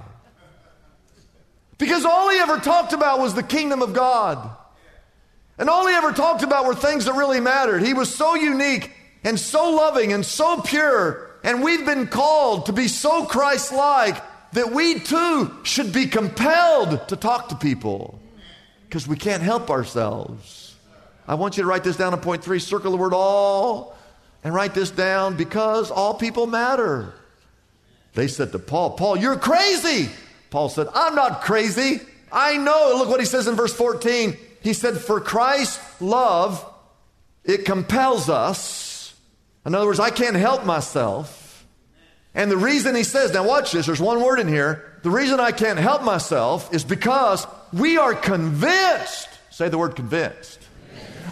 Because 1.77 2.07
all 2.07 2.31
he 2.31 2.39
ever 2.39 2.57
talked 2.57 2.95
about 2.95 3.19
was 3.19 3.35
the 3.35 3.43
kingdom 3.43 3.83
of 3.83 3.93
God. 3.93 4.57
And 5.59 5.69
all 5.69 5.87
he 5.87 5.95
ever 5.95 6.13
talked 6.13 6.43
about 6.43 6.65
were 6.65 6.75
things 6.75 7.05
that 7.05 7.17
really 7.17 7.41
mattered. 7.41 7.83
He 7.83 7.93
was 7.93 8.15
so 8.15 8.35
unique 8.35 8.91
and 9.25 9.39
so 9.39 9.73
loving 9.73 10.15
and 10.15 10.25
so 10.25 10.63
pure. 10.63 11.39
And 11.45 11.63
we've 11.63 11.85
been 11.85 12.07
called 12.07 12.65
to 12.67 12.73
be 12.73 12.89
so 12.89 13.27
Christ 13.27 13.75
like 13.75 14.32
that 14.53 14.73
we 14.73 15.01
too 15.01 15.55
should 15.63 15.93
be 15.93 16.07
compelled 16.07 17.09
to 17.09 17.17
talk 17.17 17.49
to 17.49 17.57
people 17.57 18.21
because 18.85 19.09
we 19.09 19.17
can't 19.17 19.43
help 19.43 19.71
ourselves. 19.71 20.75
I 21.27 21.35
want 21.35 21.57
you 21.57 21.63
to 21.63 21.69
write 21.69 21.85
this 21.85 21.97
down 21.97 22.13
in 22.13 22.21
point 22.21 22.45
three, 22.45 22.59
circle 22.59 22.91
the 22.91 22.97
word 22.97 23.15
all, 23.15 23.97
and 24.45 24.53
write 24.53 24.75
this 24.75 24.91
down 24.91 25.37
because 25.37 25.91
all 25.91 26.15
people 26.15 26.47
matter. 26.47 27.15
They 28.15 28.29
said 28.29 28.53
to 28.53 28.59
Paul, 28.59 28.91
Paul, 28.91 29.17
you're 29.17 29.39
crazy. 29.39 30.11
Paul 30.51 30.69
said, 30.69 30.89
I'm 30.95 31.15
not 31.15 31.43
crazy. 31.43 32.01
I 32.31 32.59
know. 32.59 32.95
Look 32.97 33.09
what 33.09 33.21
he 33.21 33.27
says 33.27 33.49
in 33.49 33.55
verse 33.55 33.73
14. 33.73 34.37
He 34.63 34.75
said, 34.75 34.99
For 34.99 35.21
Christ's 35.21 36.01
love, 36.01 36.65
it 37.45 37.65
compels 37.65 38.29
us. 38.29 39.15
In 39.65 39.75
other 39.75 39.87
words, 39.87 40.01
I 40.01 40.11
can't 40.11 40.37
help 40.37 40.67
myself. 40.67 41.42
And 42.35 42.51
the 42.51 42.57
reason 42.57 42.95
he 42.95 43.05
says, 43.05 43.33
now 43.33 43.47
watch 43.47 43.73
this, 43.73 43.87
there's 43.87 44.01
one 44.01 44.23
word 44.23 44.39
in 44.39 44.49
here. 44.49 44.99
The 45.03 45.11
reason 45.11 45.39
I 45.39 45.53
can't 45.53 45.79
help 45.79 46.03
myself 46.03 46.73
is 46.73 46.85
because 46.85 47.47
we 47.73 47.99
are 47.99 48.15
convinced. 48.15 49.29
Say 49.51 49.69
the 49.69 49.79
word 49.79 49.97
convinced. 49.97 50.59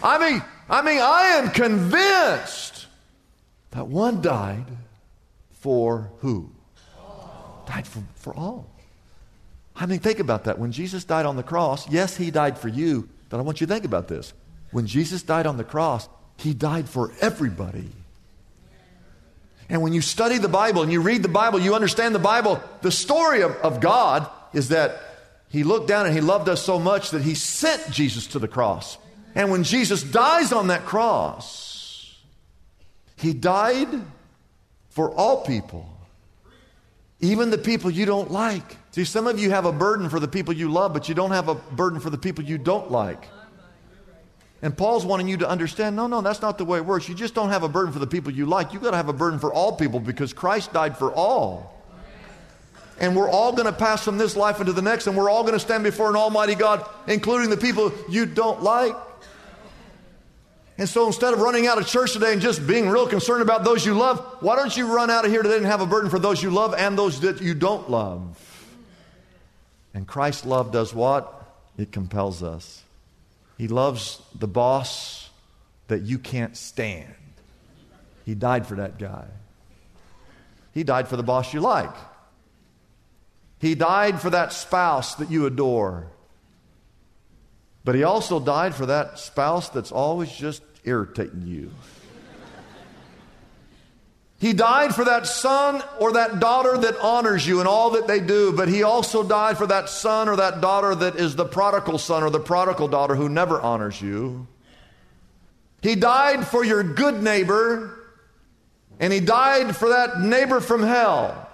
I 0.02 0.18
mean, 0.18 0.42
I 0.68 0.82
mean, 0.82 1.00
I 1.00 1.38
am 1.38 1.50
convinced 1.50 2.86
that 3.70 3.86
one 3.86 4.20
died 4.20 4.66
for 5.52 6.10
who? 6.18 6.50
Died 7.66 7.86
for, 7.86 8.02
for 8.16 8.34
all. 8.36 8.66
I 9.76 9.86
mean, 9.86 10.00
think 10.00 10.18
about 10.18 10.44
that. 10.44 10.58
When 10.58 10.72
Jesus 10.72 11.04
died 11.04 11.24
on 11.24 11.36
the 11.36 11.42
cross, 11.42 11.88
yes, 11.88 12.16
he 12.16 12.30
died 12.30 12.58
for 12.58 12.68
you, 12.68 13.08
but 13.30 13.38
I 13.38 13.42
want 13.42 13.60
you 13.60 13.66
to 13.66 13.72
think 13.72 13.84
about 13.84 14.08
this. 14.08 14.34
When 14.72 14.86
Jesus 14.86 15.22
died 15.22 15.46
on 15.46 15.56
the 15.56 15.64
cross, 15.64 16.08
he 16.36 16.52
died 16.52 16.88
for 16.88 17.12
everybody. 17.20 17.90
And 19.70 19.82
when 19.82 19.92
you 19.92 20.00
study 20.00 20.38
the 20.38 20.48
Bible 20.48 20.82
and 20.82 20.90
you 20.90 21.00
read 21.00 21.22
the 21.22 21.28
Bible, 21.28 21.60
you 21.60 21.74
understand 21.74 22.12
the 22.12 22.18
Bible, 22.18 22.60
the 22.82 22.90
story 22.90 23.42
of, 23.42 23.52
of 23.58 23.80
God 23.80 24.28
is 24.52 24.68
that 24.70 25.00
he 25.48 25.62
looked 25.62 25.86
down 25.86 26.06
and 26.06 26.14
he 26.14 26.20
loved 26.20 26.48
us 26.48 26.62
so 26.62 26.78
much 26.78 27.10
that 27.10 27.22
he 27.22 27.34
sent 27.34 27.90
Jesus 27.90 28.26
to 28.28 28.40
the 28.40 28.48
cross. 28.48 28.98
And 29.34 29.50
when 29.50 29.62
Jesus 29.62 30.02
dies 30.02 30.52
on 30.52 30.66
that 30.68 30.84
cross, 30.86 32.18
he 33.16 33.32
died 33.32 33.88
for 34.88 35.12
all 35.14 35.44
people, 35.44 35.88
even 37.20 37.50
the 37.50 37.58
people 37.58 37.92
you 37.92 38.06
don't 38.06 38.30
like. 38.30 38.76
See, 38.90 39.04
some 39.04 39.28
of 39.28 39.38
you 39.38 39.50
have 39.50 39.66
a 39.66 39.72
burden 39.72 40.08
for 40.08 40.18
the 40.18 40.26
people 40.26 40.52
you 40.52 40.68
love, 40.68 40.92
but 40.92 41.08
you 41.08 41.14
don't 41.14 41.30
have 41.30 41.48
a 41.48 41.54
burden 41.54 42.00
for 42.00 42.10
the 42.10 42.18
people 42.18 42.42
you 42.44 42.58
don't 42.58 42.90
like. 42.90 43.24
And 44.62 44.76
Paul's 44.76 45.06
wanting 45.06 45.28
you 45.28 45.38
to 45.38 45.48
understand 45.48 45.96
no, 45.96 46.06
no, 46.06 46.20
that's 46.20 46.42
not 46.42 46.58
the 46.58 46.64
way 46.64 46.78
it 46.78 46.84
works. 46.84 47.08
You 47.08 47.14
just 47.14 47.34
don't 47.34 47.48
have 47.48 47.62
a 47.62 47.68
burden 47.68 47.92
for 47.92 47.98
the 47.98 48.06
people 48.06 48.30
you 48.30 48.46
like. 48.46 48.72
You've 48.72 48.82
got 48.82 48.90
to 48.90 48.96
have 48.96 49.08
a 49.08 49.14
burden 49.14 49.38
for 49.38 49.52
all 49.52 49.72
people 49.72 50.00
because 50.00 50.32
Christ 50.32 50.72
died 50.72 50.98
for 50.98 51.12
all. 51.12 51.76
And 52.98 53.16
we're 53.16 53.30
all 53.30 53.52
going 53.52 53.64
to 53.64 53.72
pass 53.72 54.04
from 54.04 54.18
this 54.18 54.36
life 54.36 54.60
into 54.60 54.74
the 54.74 54.82
next, 54.82 55.06
and 55.06 55.16
we're 55.16 55.30
all 55.30 55.42
going 55.42 55.54
to 55.54 55.60
stand 55.60 55.84
before 55.84 56.10
an 56.10 56.16
Almighty 56.16 56.54
God, 56.54 56.86
including 57.06 57.48
the 57.48 57.56
people 57.56 57.90
you 58.10 58.26
don't 58.26 58.62
like. 58.62 58.94
And 60.76 60.86
so 60.86 61.06
instead 61.06 61.32
of 61.32 61.40
running 61.40 61.66
out 61.66 61.78
of 61.78 61.86
church 61.86 62.12
today 62.12 62.32
and 62.32 62.42
just 62.42 62.66
being 62.66 62.88
real 62.90 63.06
concerned 63.06 63.40
about 63.40 63.64
those 63.64 63.84
you 63.86 63.94
love, 63.94 64.20
why 64.40 64.56
don't 64.56 64.74
you 64.76 64.94
run 64.94 65.10
out 65.10 65.24
of 65.24 65.30
here 65.30 65.42
today 65.42 65.56
and 65.56 65.66
have 65.66 65.80
a 65.80 65.86
burden 65.86 66.10
for 66.10 66.18
those 66.18 66.42
you 66.42 66.50
love 66.50 66.74
and 66.74 66.98
those 66.98 67.20
that 67.20 67.40
you 67.40 67.54
don't 67.54 67.90
love? 67.90 68.38
And 69.94 70.06
Christ's 70.06 70.44
love 70.44 70.70
does 70.70 70.94
what? 70.94 71.54
It 71.78 71.92
compels 71.92 72.42
us. 72.42 72.82
He 73.60 73.68
loves 73.68 74.22
the 74.34 74.48
boss 74.48 75.28
that 75.88 76.00
you 76.00 76.18
can't 76.18 76.56
stand. 76.56 77.14
He 78.24 78.34
died 78.34 78.66
for 78.66 78.76
that 78.76 78.98
guy. 78.98 79.26
He 80.72 80.82
died 80.82 81.08
for 81.08 81.18
the 81.18 81.22
boss 81.22 81.52
you 81.52 81.60
like. 81.60 81.94
He 83.58 83.74
died 83.74 84.18
for 84.18 84.30
that 84.30 84.54
spouse 84.54 85.16
that 85.16 85.30
you 85.30 85.44
adore. 85.44 86.06
But 87.84 87.96
he 87.96 88.02
also 88.02 88.40
died 88.40 88.74
for 88.74 88.86
that 88.86 89.18
spouse 89.18 89.68
that's 89.68 89.92
always 89.92 90.32
just 90.32 90.62
irritating 90.84 91.46
you. 91.46 91.70
He 94.40 94.54
died 94.54 94.94
for 94.94 95.04
that 95.04 95.26
son 95.26 95.82
or 95.98 96.12
that 96.12 96.40
daughter 96.40 96.78
that 96.78 96.98
honors 97.00 97.46
you 97.46 97.60
in 97.60 97.66
all 97.66 97.90
that 97.90 98.06
they 98.06 98.20
do, 98.20 98.52
but 98.52 98.68
he 98.68 98.82
also 98.82 99.22
died 99.22 99.58
for 99.58 99.66
that 99.66 99.90
son 99.90 100.30
or 100.30 100.36
that 100.36 100.62
daughter 100.62 100.94
that 100.94 101.16
is 101.16 101.36
the 101.36 101.44
prodigal 101.44 101.98
son 101.98 102.22
or 102.22 102.30
the 102.30 102.40
prodigal 102.40 102.88
daughter 102.88 103.14
who 103.14 103.28
never 103.28 103.60
honors 103.60 104.00
you. 104.00 104.46
He 105.82 105.94
died 105.94 106.46
for 106.46 106.64
your 106.64 106.82
good 106.82 107.22
neighbor, 107.22 108.14
and 108.98 109.12
he 109.12 109.20
died 109.20 109.76
for 109.76 109.90
that 109.90 110.22
neighbor 110.22 110.60
from 110.60 110.84
hell. 110.84 111.50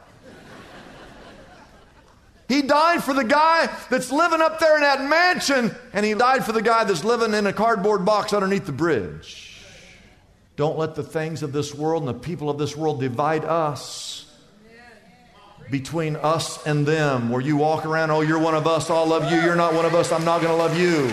He 2.47 2.63
died 2.63 3.03
for 3.03 3.15
the 3.15 3.25
guy 3.25 3.69
that's 3.91 4.13
living 4.13 4.41
up 4.41 4.61
there 4.61 4.77
in 4.77 4.83
that 4.83 5.03
mansion, 5.03 5.75
and 5.93 6.07
he 6.07 6.15
died 6.15 6.45
for 6.45 6.53
the 6.53 6.63
guy 6.63 6.85
that's 6.85 7.03
living 7.03 7.35
in 7.35 7.49
a 7.49 7.53
cardboard 7.53 8.05
box 8.05 8.33
underneath 8.33 8.67
the 8.67 8.71
bridge. 8.71 9.46
Don't 10.57 10.79
let 10.79 10.95
the 10.95 11.03
things 11.03 11.43
of 11.43 11.53
this 11.53 11.75
world 11.75 12.03
and 12.03 12.09
the 12.09 12.19
people 12.19 12.49
of 12.49 12.59
this 12.59 12.77
world 12.77 13.01
divide 13.01 13.45
us 13.45 14.25
between 15.71 16.17
us 16.17 16.65
and 16.67 16.87
them, 16.87 17.29
where 17.29 17.41
you 17.41 17.57
walk 17.57 17.85
around, 17.85 18.11
oh, 18.11 18.21
you're 18.21 18.39
one 18.39 18.55
of 18.55 18.67
us, 18.67 18.89
I'll 18.89 19.07
love 19.07 19.31
you, 19.31 19.41
you're 19.41 19.57
not 19.57 19.75
one 19.75 19.85
of 19.85 19.95
us, 19.95 20.13
I'm 20.13 20.25
not 20.25 20.41
going 20.41 20.53
to 20.53 20.57
love 20.57 20.79
you. 20.79 21.13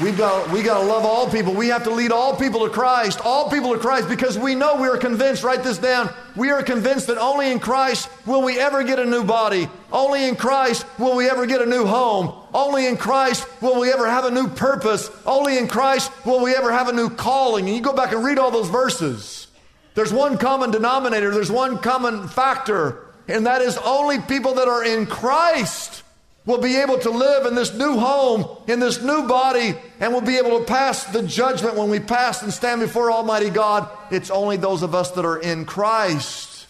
We've 0.00 0.16
got, 0.16 0.50
we 0.50 0.62
got 0.62 0.80
to 0.80 0.86
love 0.86 1.04
all 1.04 1.28
people. 1.28 1.52
We 1.52 1.68
have 1.68 1.84
to 1.84 1.90
lead 1.90 2.12
all 2.12 2.34
people 2.34 2.64
to 2.66 2.70
Christ, 2.70 3.20
all 3.22 3.50
people 3.50 3.74
to 3.74 3.78
Christ, 3.78 4.08
because 4.08 4.38
we 4.38 4.54
know 4.54 4.76
we 4.76 4.88
are 4.88 4.96
convinced, 4.96 5.44
write 5.44 5.62
this 5.62 5.76
down, 5.76 6.12
we 6.34 6.50
are 6.50 6.62
convinced 6.62 7.08
that 7.08 7.18
only 7.18 7.52
in 7.52 7.60
Christ 7.60 8.08
will 8.24 8.42
we 8.42 8.58
ever 8.58 8.82
get 8.84 8.98
a 8.98 9.04
new 9.04 9.22
body. 9.22 9.68
Only 9.92 10.26
in 10.26 10.36
Christ 10.36 10.86
will 10.98 11.14
we 11.14 11.28
ever 11.28 11.44
get 11.44 11.60
a 11.60 11.66
new 11.66 11.84
home. 11.84 12.32
Only 12.54 12.86
in 12.86 12.96
Christ 12.96 13.46
will 13.60 13.78
we 13.78 13.92
ever 13.92 14.08
have 14.08 14.24
a 14.24 14.30
new 14.30 14.48
purpose. 14.48 15.10
Only 15.26 15.58
in 15.58 15.68
Christ 15.68 16.10
will 16.24 16.42
we 16.42 16.54
ever 16.54 16.72
have 16.72 16.88
a 16.88 16.92
new 16.92 17.10
calling. 17.10 17.66
And 17.66 17.76
you 17.76 17.82
go 17.82 17.92
back 17.92 18.12
and 18.12 18.24
read 18.24 18.38
all 18.38 18.50
those 18.50 18.70
verses. 18.70 19.48
There's 19.94 20.12
one 20.12 20.38
common 20.38 20.70
denominator, 20.70 21.32
there's 21.32 21.52
one 21.52 21.78
common 21.78 22.28
factor 22.28 23.12
and 23.28 23.46
that 23.46 23.62
is 23.62 23.78
only 23.78 24.20
people 24.20 24.54
that 24.54 24.68
are 24.68 24.84
in 24.84 25.06
Christ 25.06 26.01
will 26.44 26.58
be 26.58 26.76
able 26.76 26.98
to 26.98 27.10
live 27.10 27.46
in 27.46 27.54
this 27.54 27.72
new 27.72 27.96
home, 27.96 28.44
in 28.66 28.80
this 28.80 29.00
new 29.00 29.28
body, 29.28 29.74
and 30.00 30.12
will 30.12 30.20
be 30.20 30.38
able 30.38 30.58
to 30.58 30.64
pass 30.64 31.04
the 31.04 31.22
judgment 31.22 31.76
when 31.76 31.88
we 31.88 32.00
pass 32.00 32.42
and 32.42 32.52
stand 32.52 32.80
before 32.80 33.12
Almighty 33.12 33.50
God. 33.50 33.88
It's 34.10 34.30
only 34.30 34.56
those 34.56 34.82
of 34.82 34.94
us 34.94 35.12
that 35.12 35.24
are 35.24 35.38
in 35.38 35.64
Christ. 35.64 36.66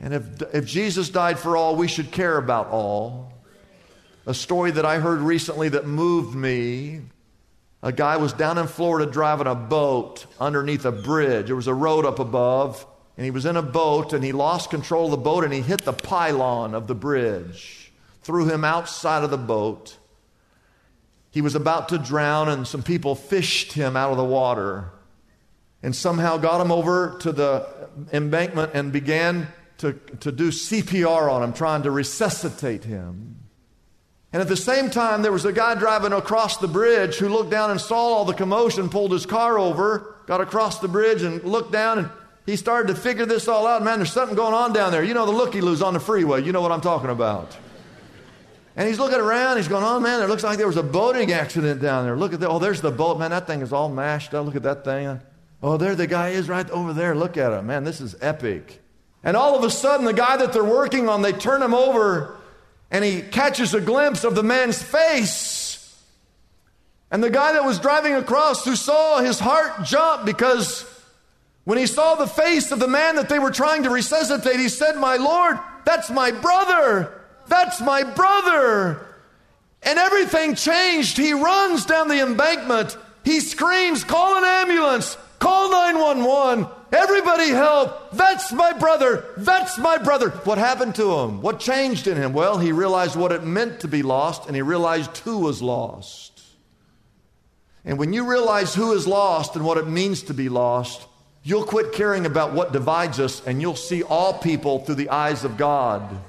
And 0.00 0.14
if, 0.14 0.54
if 0.54 0.64
Jesus 0.64 1.10
died 1.10 1.38
for 1.38 1.56
all, 1.56 1.76
we 1.76 1.88
should 1.88 2.10
care 2.10 2.38
about 2.38 2.68
all. 2.68 3.32
A 4.26 4.32
story 4.32 4.70
that 4.70 4.86
I 4.86 4.98
heard 4.98 5.20
recently 5.20 5.68
that 5.70 5.86
moved 5.86 6.34
me. 6.34 7.02
A 7.82 7.92
guy 7.92 8.16
was 8.16 8.32
down 8.32 8.56
in 8.56 8.66
Florida 8.66 9.10
driving 9.10 9.46
a 9.46 9.54
boat 9.54 10.24
underneath 10.38 10.86
a 10.86 10.92
bridge. 10.92 11.46
There 11.46 11.56
was 11.56 11.66
a 11.66 11.74
road 11.74 12.06
up 12.06 12.18
above, 12.18 12.86
and 13.16 13.24
he 13.24 13.30
was 13.30 13.44
in 13.44 13.56
a 13.56 13.62
boat 13.62 14.12
and 14.12 14.22
he 14.24 14.32
lost 14.32 14.70
control 14.70 15.06
of 15.06 15.10
the 15.10 15.16
boat 15.18 15.44
and 15.44 15.52
he 15.52 15.60
hit 15.60 15.84
the 15.84 15.92
pylon 15.92 16.74
of 16.74 16.86
the 16.86 16.94
bridge 16.94 17.79
threw 18.22 18.48
him 18.48 18.64
outside 18.64 19.24
of 19.24 19.30
the 19.30 19.38
boat. 19.38 19.96
He 21.30 21.40
was 21.40 21.54
about 21.54 21.90
to 21.90 21.98
drown, 21.98 22.48
and 22.48 22.66
some 22.66 22.82
people 22.82 23.14
fished 23.14 23.72
him 23.72 23.96
out 23.96 24.10
of 24.10 24.16
the 24.16 24.24
water 24.24 24.90
and 25.82 25.96
somehow 25.96 26.36
got 26.36 26.60
him 26.60 26.70
over 26.70 27.16
to 27.20 27.32
the 27.32 27.66
embankment 28.12 28.72
and 28.74 28.92
began 28.92 29.48
to, 29.78 29.94
to 30.20 30.30
do 30.30 30.50
CPR 30.50 31.32
on 31.32 31.42
him, 31.42 31.52
trying 31.52 31.82
to 31.84 31.90
resuscitate 31.90 32.84
him. 32.84 33.36
And 34.32 34.40
at 34.40 34.48
the 34.48 34.56
same 34.56 34.90
time, 34.90 35.22
there 35.22 35.32
was 35.32 35.44
a 35.44 35.52
guy 35.52 35.74
driving 35.74 36.12
across 36.12 36.58
the 36.58 36.68
bridge 36.68 37.16
who 37.16 37.28
looked 37.28 37.50
down 37.50 37.70
and 37.70 37.80
saw 37.80 37.96
all 37.96 38.24
the 38.24 38.34
commotion, 38.34 38.88
pulled 38.88 39.10
his 39.10 39.26
car 39.26 39.58
over, 39.58 40.16
got 40.26 40.40
across 40.40 40.78
the 40.78 40.86
bridge, 40.86 41.22
and 41.22 41.42
looked 41.42 41.72
down, 41.72 41.98
and 41.98 42.10
he 42.46 42.56
started 42.56 42.94
to 42.94 43.00
figure 43.00 43.26
this 43.26 43.48
all 43.48 43.66
out. 43.66 43.82
Man, 43.82 43.98
there's 43.98 44.12
something 44.12 44.36
going 44.36 44.54
on 44.54 44.72
down 44.72 44.92
there. 44.92 45.02
You 45.02 45.14
know 45.14 45.26
the 45.26 45.32
looky 45.32 45.60
loos 45.60 45.82
on 45.82 45.94
the 45.94 46.00
freeway. 46.00 46.42
You 46.44 46.52
know 46.52 46.60
what 46.60 46.72
I'm 46.72 46.80
talking 46.80 47.10
about. 47.10 47.56
And 48.76 48.88
he's 48.88 48.98
looking 48.98 49.18
around. 49.18 49.56
He's 49.56 49.68
going, 49.68 49.84
oh, 49.84 50.00
man, 50.00 50.22
it 50.22 50.28
looks 50.28 50.44
like 50.44 50.58
there 50.58 50.66
was 50.66 50.76
a 50.76 50.82
boating 50.82 51.32
accident 51.32 51.82
down 51.82 52.04
there. 52.04 52.16
Look 52.16 52.32
at 52.32 52.40
that. 52.40 52.48
Oh, 52.48 52.58
there's 52.58 52.80
the 52.80 52.90
boat. 52.90 53.18
Man, 53.18 53.30
that 53.30 53.46
thing 53.46 53.62
is 53.62 53.72
all 53.72 53.88
mashed 53.88 54.32
up. 54.32 54.46
Look 54.46 54.56
at 54.56 54.62
that 54.62 54.84
thing. 54.84 55.20
Oh, 55.62 55.76
there 55.76 55.94
the 55.94 56.06
guy 56.06 56.30
is 56.30 56.48
right 56.48 56.68
over 56.70 56.92
there. 56.92 57.14
Look 57.14 57.36
at 57.36 57.52
him. 57.52 57.66
Man, 57.66 57.84
this 57.84 58.00
is 58.00 58.16
epic. 58.20 58.80
And 59.22 59.36
all 59.36 59.56
of 59.56 59.64
a 59.64 59.70
sudden, 59.70 60.06
the 60.06 60.12
guy 60.12 60.36
that 60.38 60.52
they're 60.52 60.64
working 60.64 61.08
on, 61.08 61.22
they 61.22 61.32
turn 61.32 61.62
him 61.62 61.74
over 61.74 62.38
and 62.90 63.04
he 63.04 63.22
catches 63.22 63.74
a 63.74 63.80
glimpse 63.80 64.24
of 64.24 64.34
the 64.34 64.42
man's 64.42 64.82
face. 64.82 65.70
And 67.10 67.22
the 67.22 67.30
guy 67.30 67.52
that 67.52 67.64
was 67.64 67.78
driving 67.78 68.14
across, 68.14 68.64
who 68.64 68.76
saw 68.76 69.20
his 69.20 69.38
heart 69.38 69.84
jump 69.84 70.24
because 70.24 70.84
when 71.64 71.76
he 71.76 71.86
saw 71.86 72.14
the 72.14 72.26
face 72.26 72.72
of 72.72 72.78
the 72.78 72.88
man 72.88 73.16
that 73.16 73.28
they 73.28 73.38
were 73.38 73.50
trying 73.50 73.82
to 73.82 73.90
resuscitate, 73.90 74.58
he 74.58 74.68
said, 74.68 74.96
My 74.96 75.16
Lord, 75.16 75.58
that's 75.84 76.10
my 76.10 76.30
brother. 76.30 77.19
That's 77.50 77.80
my 77.80 78.04
brother. 78.04 79.04
And 79.82 79.98
everything 79.98 80.54
changed. 80.54 81.16
He 81.16 81.32
runs 81.32 81.84
down 81.84 82.06
the 82.06 82.22
embankment. 82.22 82.96
He 83.24 83.40
screams, 83.40 84.04
Call 84.04 84.38
an 84.38 84.44
ambulance. 84.44 85.18
Call 85.40 85.70
911. 85.70 86.66
Everybody 86.92 87.48
help. 87.48 88.12
That's 88.12 88.52
my 88.52 88.72
brother. 88.72 89.24
That's 89.36 89.78
my 89.78 89.98
brother. 89.98 90.30
What 90.30 90.58
happened 90.58 90.94
to 90.96 91.18
him? 91.18 91.42
What 91.42 91.58
changed 91.58 92.06
in 92.06 92.16
him? 92.16 92.32
Well, 92.32 92.58
he 92.58 92.72
realized 92.72 93.16
what 93.16 93.32
it 93.32 93.42
meant 93.42 93.80
to 93.80 93.88
be 93.88 94.02
lost 94.02 94.46
and 94.46 94.54
he 94.54 94.62
realized 94.62 95.16
who 95.18 95.38
was 95.38 95.60
lost. 95.60 96.42
And 97.84 97.98
when 97.98 98.12
you 98.12 98.28
realize 98.28 98.74
who 98.74 98.92
is 98.92 99.06
lost 99.06 99.56
and 99.56 99.64
what 99.64 99.78
it 99.78 99.88
means 99.88 100.22
to 100.24 100.34
be 100.34 100.48
lost, 100.48 101.06
you'll 101.42 101.64
quit 101.64 101.92
caring 101.92 102.26
about 102.26 102.52
what 102.52 102.72
divides 102.72 103.18
us 103.18 103.44
and 103.46 103.60
you'll 103.60 103.76
see 103.76 104.02
all 104.02 104.34
people 104.34 104.80
through 104.80 104.96
the 104.96 105.08
eyes 105.08 105.44
of 105.44 105.56
God 105.56 106.20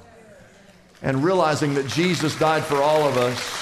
and 1.02 1.24
realizing 1.24 1.74
that 1.74 1.88
Jesus 1.88 2.38
died 2.38 2.64
for 2.64 2.76
all 2.76 3.06
of 3.06 3.16
us. 3.16 3.58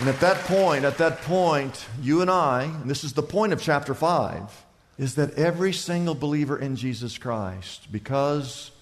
And 0.00 0.08
at 0.08 0.18
that 0.20 0.38
point, 0.46 0.84
at 0.84 0.98
that 0.98 1.22
point, 1.22 1.86
you 2.02 2.20
and 2.20 2.30
I, 2.30 2.64
and 2.64 2.90
this 2.90 3.04
is 3.04 3.12
the 3.12 3.22
point 3.22 3.52
of 3.52 3.62
chapter 3.62 3.94
5, 3.94 4.64
is 4.98 5.14
that 5.14 5.34
every 5.34 5.72
single 5.72 6.16
believer 6.16 6.58
in 6.58 6.74
Jesus 6.74 7.16
Christ, 7.16 7.92
because 7.92 8.72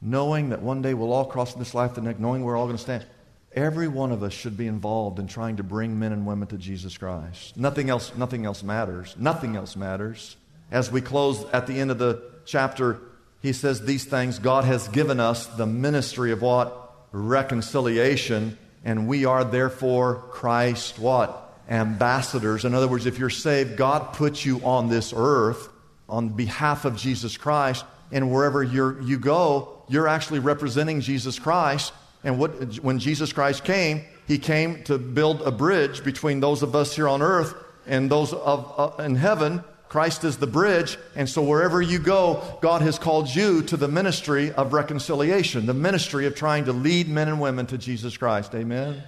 knowing 0.00 0.50
that 0.50 0.62
one 0.62 0.80
day 0.80 0.94
we'll 0.94 1.12
all 1.12 1.26
cross 1.26 1.54
this 1.54 1.74
life 1.74 1.94
the 1.94 2.00
next, 2.00 2.18
knowing 2.18 2.44
we're 2.44 2.56
all 2.56 2.64
going 2.64 2.76
to 2.76 2.82
stand, 2.82 3.04
every 3.52 3.88
one 3.88 4.10
of 4.10 4.22
us 4.22 4.32
should 4.32 4.56
be 4.56 4.66
involved 4.66 5.18
in 5.18 5.26
trying 5.26 5.56
to 5.56 5.62
bring 5.62 5.98
men 5.98 6.12
and 6.12 6.26
women 6.26 6.48
to 6.48 6.56
Jesus 6.56 6.96
Christ. 6.96 7.56
Nothing 7.56 7.90
else, 7.90 8.16
nothing 8.16 8.46
else 8.46 8.62
matters. 8.62 9.16
Nothing 9.18 9.54
else 9.54 9.76
matters. 9.76 10.36
As 10.70 10.90
we 10.90 11.02
close 11.02 11.44
at 11.52 11.66
the 11.66 11.78
end 11.78 11.90
of 11.90 11.98
the 11.98 12.22
chapter, 12.46 13.00
he 13.40 13.52
says 13.52 13.84
these 13.84 14.04
things 14.04 14.38
God 14.38 14.64
has 14.64 14.88
given 14.88 15.20
us 15.20 15.46
the 15.46 15.66
ministry 15.66 16.32
of 16.32 16.42
what? 16.42 16.92
Reconciliation. 17.12 18.58
And 18.84 19.06
we 19.06 19.24
are 19.24 19.44
therefore 19.44 20.24
Christ 20.30 20.98
what? 20.98 21.44
Ambassadors. 21.68 22.64
In 22.64 22.74
other 22.74 22.88
words, 22.88 23.06
if 23.06 23.18
you're 23.18 23.30
saved, 23.30 23.76
God 23.76 24.14
puts 24.14 24.44
you 24.44 24.60
on 24.64 24.88
this 24.88 25.12
earth 25.14 25.68
on 26.08 26.30
behalf 26.30 26.84
of 26.84 26.96
Jesus 26.96 27.36
Christ. 27.36 27.84
And 28.10 28.32
wherever 28.32 28.62
you 28.62 29.00
you 29.02 29.18
go, 29.18 29.82
you're 29.88 30.08
actually 30.08 30.40
representing 30.40 31.00
Jesus 31.00 31.38
Christ. 31.38 31.92
And 32.24 32.38
what, 32.38 32.78
when 32.80 32.98
Jesus 32.98 33.32
Christ 33.32 33.64
came, 33.64 34.04
he 34.26 34.38
came 34.38 34.82
to 34.84 34.98
build 34.98 35.42
a 35.42 35.50
bridge 35.50 36.02
between 36.02 36.40
those 36.40 36.62
of 36.62 36.74
us 36.74 36.96
here 36.96 37.08
on 37.08 37.22
earth 37.22 37.54
and 37.86 38.10
those 38.10 38.32
of, 38.32 38.74
uh, 38.76 39.02
in 39.02 39.14
heaven 39.14 39.62
Christ 39.88 40.22
is 40.24 40.36
the 40.36 40.46
bridge, 40.46 40.98
and 41.16 41.28
so 41.28 41.42
wherever 41.42 41.80
you 41.80 41.98
go, 41.98 42.58
God 42.60 42.82
has 42.82 42.98
called 42.98 43.34
you 43.34 43.62
to 43.62 43.76
the 43.76 43.88
ministry 43.88 44.52
of 44.52 44.74
reconciliation, 44.74 45.64
the 45.64 45.74
ministry 45.74 46.26
of 46.26 46.34
trying 46.34 46.66
to 46.66 46.72
lead 46.72 47.08
men 47.08 47.28
and 47.28 47.40
women 47.40 47.66
to 47.66 47.78
Jesus 47.78 48.16
Christ. 48.16 48.54
Amen? 48.54 49.02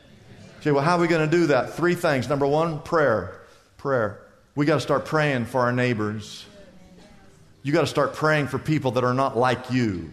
Okay, 0.61 0.73
well, 0.73 0.83
how 0.83 0.97
are 0.97 1.01
we 1.01 1.07
going 1.09 1.29
to 1.29 1.37
do 1.37 1.49
that? 1.49 1.75
Three 1.75 1.95
things. 1.95 2.29
Number 2.29 2.47
one, 2.47 2.81
prayer. 2.81 3.40
Prayer. 3.77 4.21
We 4.55 4.66
got 4.66 4.75
to 4.75 4.81
start 4.81 5.05
praying 5.05 5.47
for 5.47 5.61
our 5.61 5.73
neighbors. 5.73 6.47
You 7.62 7.73
got 7.73 7.83
to 7.83 7.87
start 7.87 8.14
praying 8.14 8.49
for 8.49 8.59
people 8.59 8.93
that 8.93 9.05
are 9.05 9.14
not 9.14 9.37
like 9.37 9.71
you. 9.71 10.11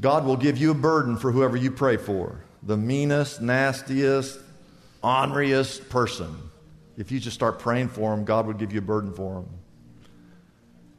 God 0.00 0.24
will 0.24 0.36
give 0.36 0.58
you 0.58 0.72
a 0.72 0.74
burden 0.74 1.16
for 1.16 1.30
whoever 1.30 1.56
you 1.56 1.70
pray 1.70 1.96
for 1.96 2.40
the 2.64 2.76
meanest, 2.76 3.40
nastiest, 3.40 4.38
orneriest 5.02 5.88
person. 5.88 6.51
If 6.96 7.10
you 7.10 7.20
just 7.20 7.34
start 7.34 7.58
praying 7.58 7.88
for 7.88 8.14
them, 8.14 8.24
God 8.24 8.46
would 8.46 8.58
give 8.58 8.72
you 8.72 8.78
a 8.78 8.82
burden 8.82 9.12
for 9.12 9.34
them. 9.34 9.48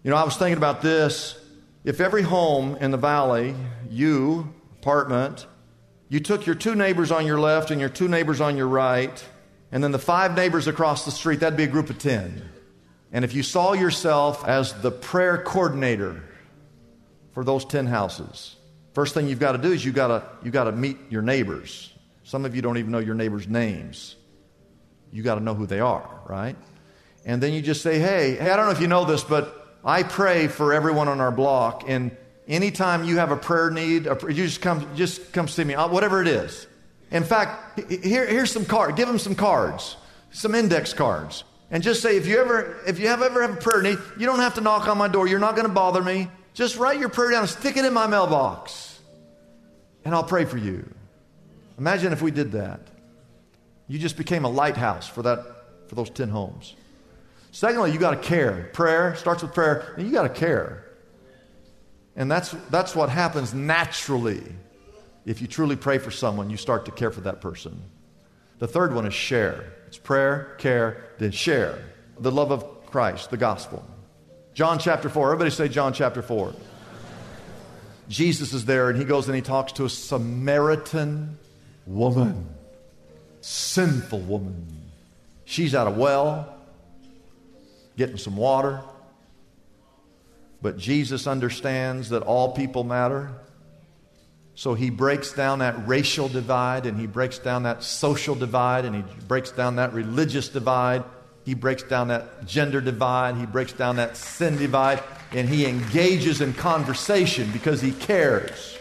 You 0.03 0.09
know, 0.09 0.17
I 0.17 0.23
was 0.23 0.35
thinking 0.35 0.57
about 0.57 0.81
this. 0.81 1.39
If 1.83 2.01
every 2.01 2.23
home 2.23 2.77
in 2.77 2.91
the 2.91 2.97
valley, 2.97 3.55
you, 3.89 4.53
apartment, 4.79 5.45
you 6.09 6.19
took 6.19 6.45
your 6.45 6.55
two 6.55 6.75
neighbors 6.75 7.11
on 7.11 7.25
your 7.25 7.39
left 7.39 7.71
and 7.71 7.79
your 7.79 7.89
two 7.89 8.07
neighbors 8.07 8.41
on 8.41 8.57
your 8.57 8.67
right, 8.67 9.23
and 9.71 9.83
then 9.83 9.91
the 9.91 9.99
five 9.99 10.35
neighbors 10.35 10.67
across 10.67 11.05
the 11.05 11.11
street, 11.11 11.39
that'd 11.39 11.57
be 11.57 11.63
a 11.63 11.67
group 11.67 11.89
of 11.89 11.99
10. 11.99 12.49
And 13.11 13.23
if 13.23 13.33
you 13.33 13.43
saw 13.43 13.73
yourself 13.73 14.47
as 14.47 14.73
the 14.81 14.91
prayer 14.91 15.37
coordinator 15.37 16.23
for 17.33 17.43
those 17.43 17.65
10 17.65 17.85
houses, 17.85 18.55
first 18.93 19.13
thing 19.13 19.27
you've 19.27 19.39
got 19.39 19.53
to 19.53 19.57
do 19.57 19.71
is 19.71 19.85
you've 19.85 19.95
got 19.95 20.07
to, 20.07 20.23
you've 20.43 20.53
got 20.53 20.65
to 20.65 20.71
meet 20.71 20.97
your 21.09 21.21
neighbors. 21.21 21.93
Some 22.23 22.45
of 22.45 22.55
you 22.55 22.61
don't 22.61 22.77
even 22.77 22.91
know 22.91 22.99
your 22.99 23.15
neighbors' 23.15 23.47
names 23.47 24.15
you 25.13 25.21
got 25.21 25.35
to 25.35 25.41
know 25.41 25.53
who 25.53 25.67
they 25.67 25.79
are, 25.79 26.09
right? 26.27 26.55
And 27.23 27.41
then 27.41 27.53
you 27.53 27.61
just 27.61 27.83
say, 27.83 27.99
hey, 27.99 28.35
hey, 28.35 28.49
I 28.49 28.57
don't 28.57 28.65
know 28.65 28.71
if 28.71 28.81
you 28.81 28.87
know 28.87 29.05
this, 29.05 29.23
but 29.23 29.77
I 29.85 30.01
pray 30.01 30.47
for 30.47 30.73
everyone 30.73 31.07
on 31.07 31.21
our 31.21 31.31
block. 31.31 31.83
And 31.87 32.17
anytime 32.47 33.03
you 33.03 33.17
have 33.17 33.31
a 33.31 33.37
prayer 33.37 33.69
need, 33.69 34.05
you 34.05 34.33
just 34.33 34.61
come, 34.61 34.95
just 34.95 35.31
come 35.31 35.47
see 35.47 35.63
me, 35.63 35.75
uh, 35.75 35.87
whatever 35.87 36.19
it 36.19 36.27
is. 36.27 36.65
In 37.11 37.23
fact, 37.23 37.79
here, 37.89 38.25
here's 38.25 38.51
some 38.51 38.65
cards. 38.65 38.97
Give 38.97 39.07
them 39.07 39.19
some 39.19 39.35
cards, 39.35 39.97
some 40.31 40.55
index 40.55 40.93
cards, 40.93 41.43
and 41.69 41.83
just 41.83 42.01
say, 42.01 42.17
if 42.17 42.25
you 42.25 42.39
ever, 42.39 42.79
if 42.87 42.97
you 42.97 43.07
have 43.07 43.21
ever 43.21 43.43
have 43.43 43.53
a 43.53 43.61
prayer 43.61 43.83
need, 43.83 43.99
you 44.17 44.25
don't 44.25 44.39
have 44.39 44.55
to 44.55 44.61
knock 44.61 44.87
on 44.87 44.97
my 44.97 45.07
door. 45.07 45.27
You're 45.27 45.37
not 45.37 45.55
going 45.55 45.67
to 45.67 45.73
bother 45.73 46.03
me. 46.03 46.27
Just 46.55 46.77
write 46.77 46.99
your 46.99 47.09
prayer 47.09 47.29
down, 47.29 47.47
stick 47.47 47.77
it 47.77 47.85
in 47.85 47.93
my 47.93 48.07
mailbox, 48.07 48.99
and 50.03 50.15
I'll 50.15 50.23
pray 50.23 50.45
for 50.45 50.57
you. 50.57 50.91
Imagine 51.77 52.13
if 52.13 52.21
we 52.23 52.31
did 52.31 52.53
that. 52.53 52.79
You 53.93 53.99
just 53.99 54.17
became 54.17 54.43
a 54.43 54.49
lighthouse 54.49 55.07
for, 55.07 55.21
that, 55.21 55.45
for 55.87 55.93
those 55.93 56.09
10 56.09 56.29
homes. 56.29 56.73
Secondly, 57.51 57.91
you 57.91 57.99
got 57.99 58.19
to 58.19 58.27
care. 58.27 58.71
Prayer 58.73 59.15
starts 59.15 59.43
with 59.43 59.53
prayer, 59.53 59.93
and 59.95 60.07
you 60.07 60.11
got 60.11 60.23
to 60.23 60.29
care. 60.29 60.83
And 62.15 62.31
that's, 62.31 62.55
that's 62.71 62.95
what 62.95 63.09
happens 63.09 63.53
naturally. 63.53 64.41
If 65.27 65.43
you 65.43 65.47
truly 65.47 65.75
pray 65.75 65.99
for 65.99 66.09
someone, 66.09 66.49
you 66.49 66.57
start 66.57 66.85
to 66.85 66.91
care 66.91 67.11
for 67.11 67.21
that 67.21 67.39
person. 67.39 67.83
The 68.57 68.67
third 68.67 68.95
one 68.95 69.05
is 69.05 69.13
share. 69.13 69.71
It's 69.85 69.99
prayer, 69.99 70.55
care, 70.57 71.11
then 71.19 71.29
share. 71.29 71.77
The 72.17 72.31
love 72.31 72.51
of 72.51 72.87
Christ, 72.87 73.29
the 73.29 73.37
gospel. 73.37 73.87
John 74.55 74.79
chapter 74.79 75.07
4. 75.07 75.33
Everybody 75.33 75.51
say 75.51 75.67
John 75.67 75.93
chapter 75.93 76.23
4. 76.23 76.51
Jesus 78.09 78.53
is 78.53 78.65
there 78.65 78.89
and 78.89 78.97
he 78.97 79.05
goes 79.05 79.27
and 79.27 79.35
he 79.35 79.43
talks 79.43 79.73
to 79.73 79.85
a 79.85 79.89
Samaritan 79.89 81.37
woman 81.85 82.49
sinful 83.43 84.21
woman. 84.21 84.65
She's 85.45 85.75
at 85.75 85.87
a 85.87 85.91
well, 85.91 86.55
getting 87.97 88.17
some 88.17 88.37
water. 88.37 88.81
But 90.61 90.77
Jesus 90.77 91.27
understands 91.27 92.09
that 92.09 92.23
all 92.23 92.53
people 92.53 92.83
matter. 92.83 93.31
So 94.55 94.75
he 94.75 94.89
breaks 94.89 95.33
down 95.33 95.59
that 95.59 95.87
racial 95.87 96.29
divide 96.29 96.85
and 96.85 96.99
he 96.99 97.05
breaks 97.05 97.37
down 97.37 97.63
that 97.63 97.83
social 97.83 98.33
divide 98.33 98.85
and 98.85 98.95
he 98.95 99.03
breaks 99.27 99.51
down 99.51 99.75
that 99.75 99.93
religious 99.93 100.47
divide. 100.47 101.03
He 101.43 101.53
breaks 101.53 101.83
down 101.83 102.07
that 102.07 102.45
gender 102.45 102.79
divide. 102.79 103.35
He 103.35 103.45
breaks 103.45 103.73
down 103.73 103.97
that 103.97 104.15
sin 104.15 104.57
divide 104.57 105.03
and 105.33 105.49
he 105.49 105.65
engages 105.65 106.39
in 106.39 106.53
conversation 106.53 107.51
because 107.51 107.81
he 107.81 107.91
cares. 107.91 108.77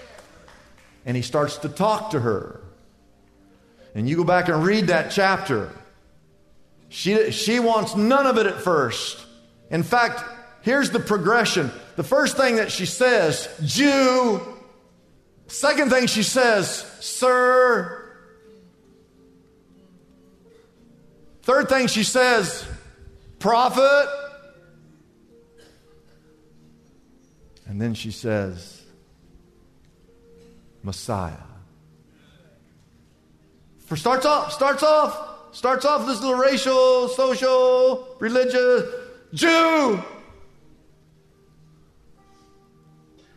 And 1.05 1.16
he 1.16 1.22
starts 1.22 1.57
to 1.59 1.68
talk 1.68 2.12
to 2.12 2.20
her. 2.20 2.62
And 3.94 4.09
you 4.09 4.16
go 4.16 4.24
back 4.24 4.48
and 4.48 4.64
read 4.64 4.87
that 4.88 5.11
chapter. 5.11 5.70
She, 6.88 7.31
she 7.31 7.61
wants 7.61 7.96
none 7.96 8.26
of 8.26 8.38
it 8.38 8.46
at 8.46 8.61
first. 8.61 9.24
In 9.70 9.83
fact, 9.83 10.22
here's 10.62 10.90
the 10.90 11.00
progression. 11.00 11.70
The 11.96 12.02
first 12.02 12.37
thing 12.37 12.57
that 12.57 12.70
she 12.70 12.87
says, 12.87 13.48
Jew. 13.64 14.40
Second 15.46 15.90
thing 15.90 16.07
she 16.07 16.22
says, 16.22 16.68
Sir. 17.00 17.98
Third 21.42 21.68
thing 21.68 21.87
she 21.88 22.05
says, 22.05 22.64
Prophet. 23.38 24.09
And 27.66 27.81
then 27.81 27.94
she 27.94 28.11
says, 28.11 28.83
Messiah. 30.83 31.52
For 33.87 33.97
starts 33.97 34.25
off, 34.25 34.53
starts 34.53 34.83
off, 34.83 35.55
starts 35.55 35.85
off 35.85 36.07
this 36.07 36.21
little 36.21 36.37
racial, 36.37 37.09
social, 37.09 38.16
religious 38.18 38.85
Jew. 39.35 40.03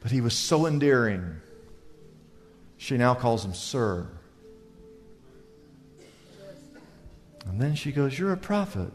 But 0.01 0.12
he 0.12 0.21
was 0.21 0.36
so 0.36 0.65
endearing. 0.65 1.41
She 2.77 2.97
now 2.97 3.15
calls 3.15 3.43
him 3.43 3.53
Sir. 3.53 4.08
And 7.47 7.62
then 7.62 7.75
she 7.75 7.91
goes, 7.91 8.17
You're 8.17 8.34
a 8.34 8.38
prophet. 8.38 8.91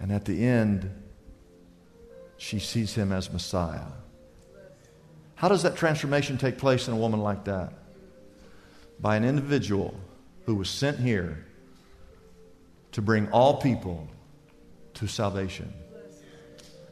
And 0.00 0.10
at 0.10 0.24
the 0.24 0.44
end, 0.44 0.90
she 2.36 2.58
sees 2.58 2.94
him 2.94 3.12
as 3.12 3.32
Messiah. 3.32 3.86
How 5.36 5.48
does 5.48 5.62
that 5.62 5.76
transformation 5.76 6.38
take 6.38 6.58
place 6.58 6.88
in 6.88 6.94
a 6.94 6.96
woman 6.96 7.20
like 7.20 7.44
that? 7.44 7.72
By 9.02 9.16
an 9.16 9.24
individual 9.24 9.94
who 10.46 10.54
was 10.54 10.70
sent 10.70 10.98
here 10.98 11.44
to 12.92 13.02
bring 13.02 13.28
all 13.30 13.60
people 13.60 14.08
to 14.94 15.06
salvation. 15.06 15.72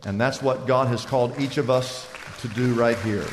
And 0.04 0.20
that's 0.20 0.42
what 0.42 0.66
God 0.66 0.88
has 0.88 1.06
called 1.06 1.38
each 1.38 1.56
of 1.56 1.70
us 1.70 2.08
to 2.40 2.48
do 2.48 2.74
right 2.74 2.98
here. 2.98 3.26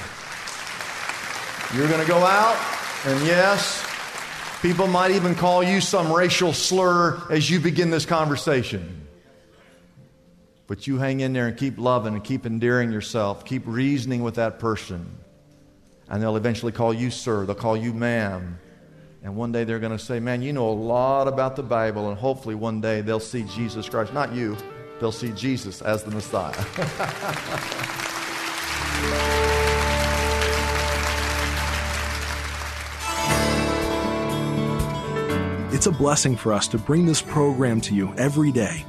You're 1.73 1.87
going 1.87 2.01
to 2.01 2.07
go 2.07 2.19
out, 2.19 2.57
and 3.05 3.25
yes, 3.25 3.85
people 4.61 4.87
might 4.87 5.11
even 5.11 5.35
call 5.35 5.63
you 5.63 5.81
some 5.81 6.11
racial 6.11 6.53
slur 6.53 7.21
as 7.29 7.49
you 7.49 7.59
begin 7.59 7.89
this 7.89 8.05
conversation. 8.05 9.07
But 10.67 10.87
you 10.87 10.97
hang 10.97 11.21
in 11.21 11.33
there 11.33 11.47
and 11.47 11.57
keep 11.57 11.77
loving 11.77 12.13
and 12.13 12.23
keep 12.23 12.45
endearing 12.45 12.91
yourself, 12.91 13.45
keep 13.45 13.63
reasoning 13.65 14.23
with 14.23 14.35
that 14.35 14.59
person. 14.59 15.17
And 16.09 16.21
they'll 16.21 16.37
eventually 16.37 16.73
call 16.73 16.93
you 16.93 17.11
sir, 17.11 17.45
they'll 17.45 17.55
call 17.55 17.75
you 17.75 17.93
ma'am. 17.93 18.59
And 19.23 19.35
one 19.35 19.51
day 19.51 19.63
they're 19.63 19.79
going 19.79 19.97
to 19.97 20.03
say, 20.03 20.19
Man, 20.19 20.41
you 20.41 20.53
know 20.53 20.69
a 20.69 20.71
lot 20.71 21.27
about 21.27 21.55
the 21.55 21.63
Bible. 21.63 22.09
And 22.09 22.17
hopefully 22.17 22.55
one 22.55 22.81
day 22.81 23.01
they'll 23.01 23.19
see 23.19 23.43
Jesus 23.43 23.89
Christ. 23.89 24.13
Not 24.13 24.33
you, 24.33 24.57
they'll 24.99 25.11
see 25.11 25.31
Jesus 25.31 25.81
as 25.81 26.03
the 26.03 26.11
Messiah. 26.11 26.53
It's 35.77 35.85
a 35.85 35.91
blessing 35.91 36.35
for 36.35 36.53
us 36.53 36.67
to 36.69 36.79
bring 36.79 37.05
this 37.05 37.21
program 37.21 37.81
to 37.81 37.93
you 37.93 38.11
every 38.17 38.51
day. 38.51 38.83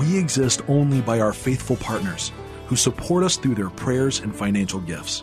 We 0.00 0.18
exist 0.18 0.60
only 0.66 1.00
by 1.00 1.20
our 1.20 1.32
faithful 1.32 1.76
partners 1.76 2.32
who 2.66 2.74
support 2.74 3.22
us 3.22 3.36
through 3.36 3.54
their 3.54 3.70
prayers 3.70 4.18
and 4.18 4.34
financial 4.34 4.80
gifts. 4.80 5.22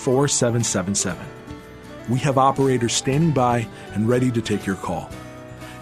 4777. 0.00 1.24
We 2.08 2.18
have 2.20 2.38
operators 2.38 2.92
standing 2.92 3.30
by 3.30 3.68
and 3.92 4.08
ready 4.08 4.30
to 4.30 4.40
take 4.40 4.66
your 4.66 4.76
call. 4.76 5.10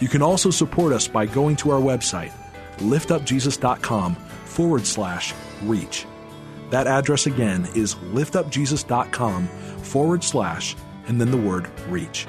You 0.00 0.09
can 0.09 0.22
also 0.22 0.50
support 0.50 0.92
us 0.92 1.09
by 1.09 1.26
going 1.26 1.57
to 1.57 1.70
our 1.70 1.81
website, 1.81 2.33
liftupjesus.com 2.78 4.14
forward 4.14 4.87
slash 4.87 5.35
reach. 5.62 6.07
That 6.70 6.87
address 6.87 7.26
again 7.26 7.66
is 7.74 7.94
liftupjesus.com 7.94 9.46
forward 9.46 10.22
slash 10.22 10.76
and 11.07 11.20
then 11.20 11.31
the 11.31 11.37
word 11.37 11.70
reach. 11.88 12.26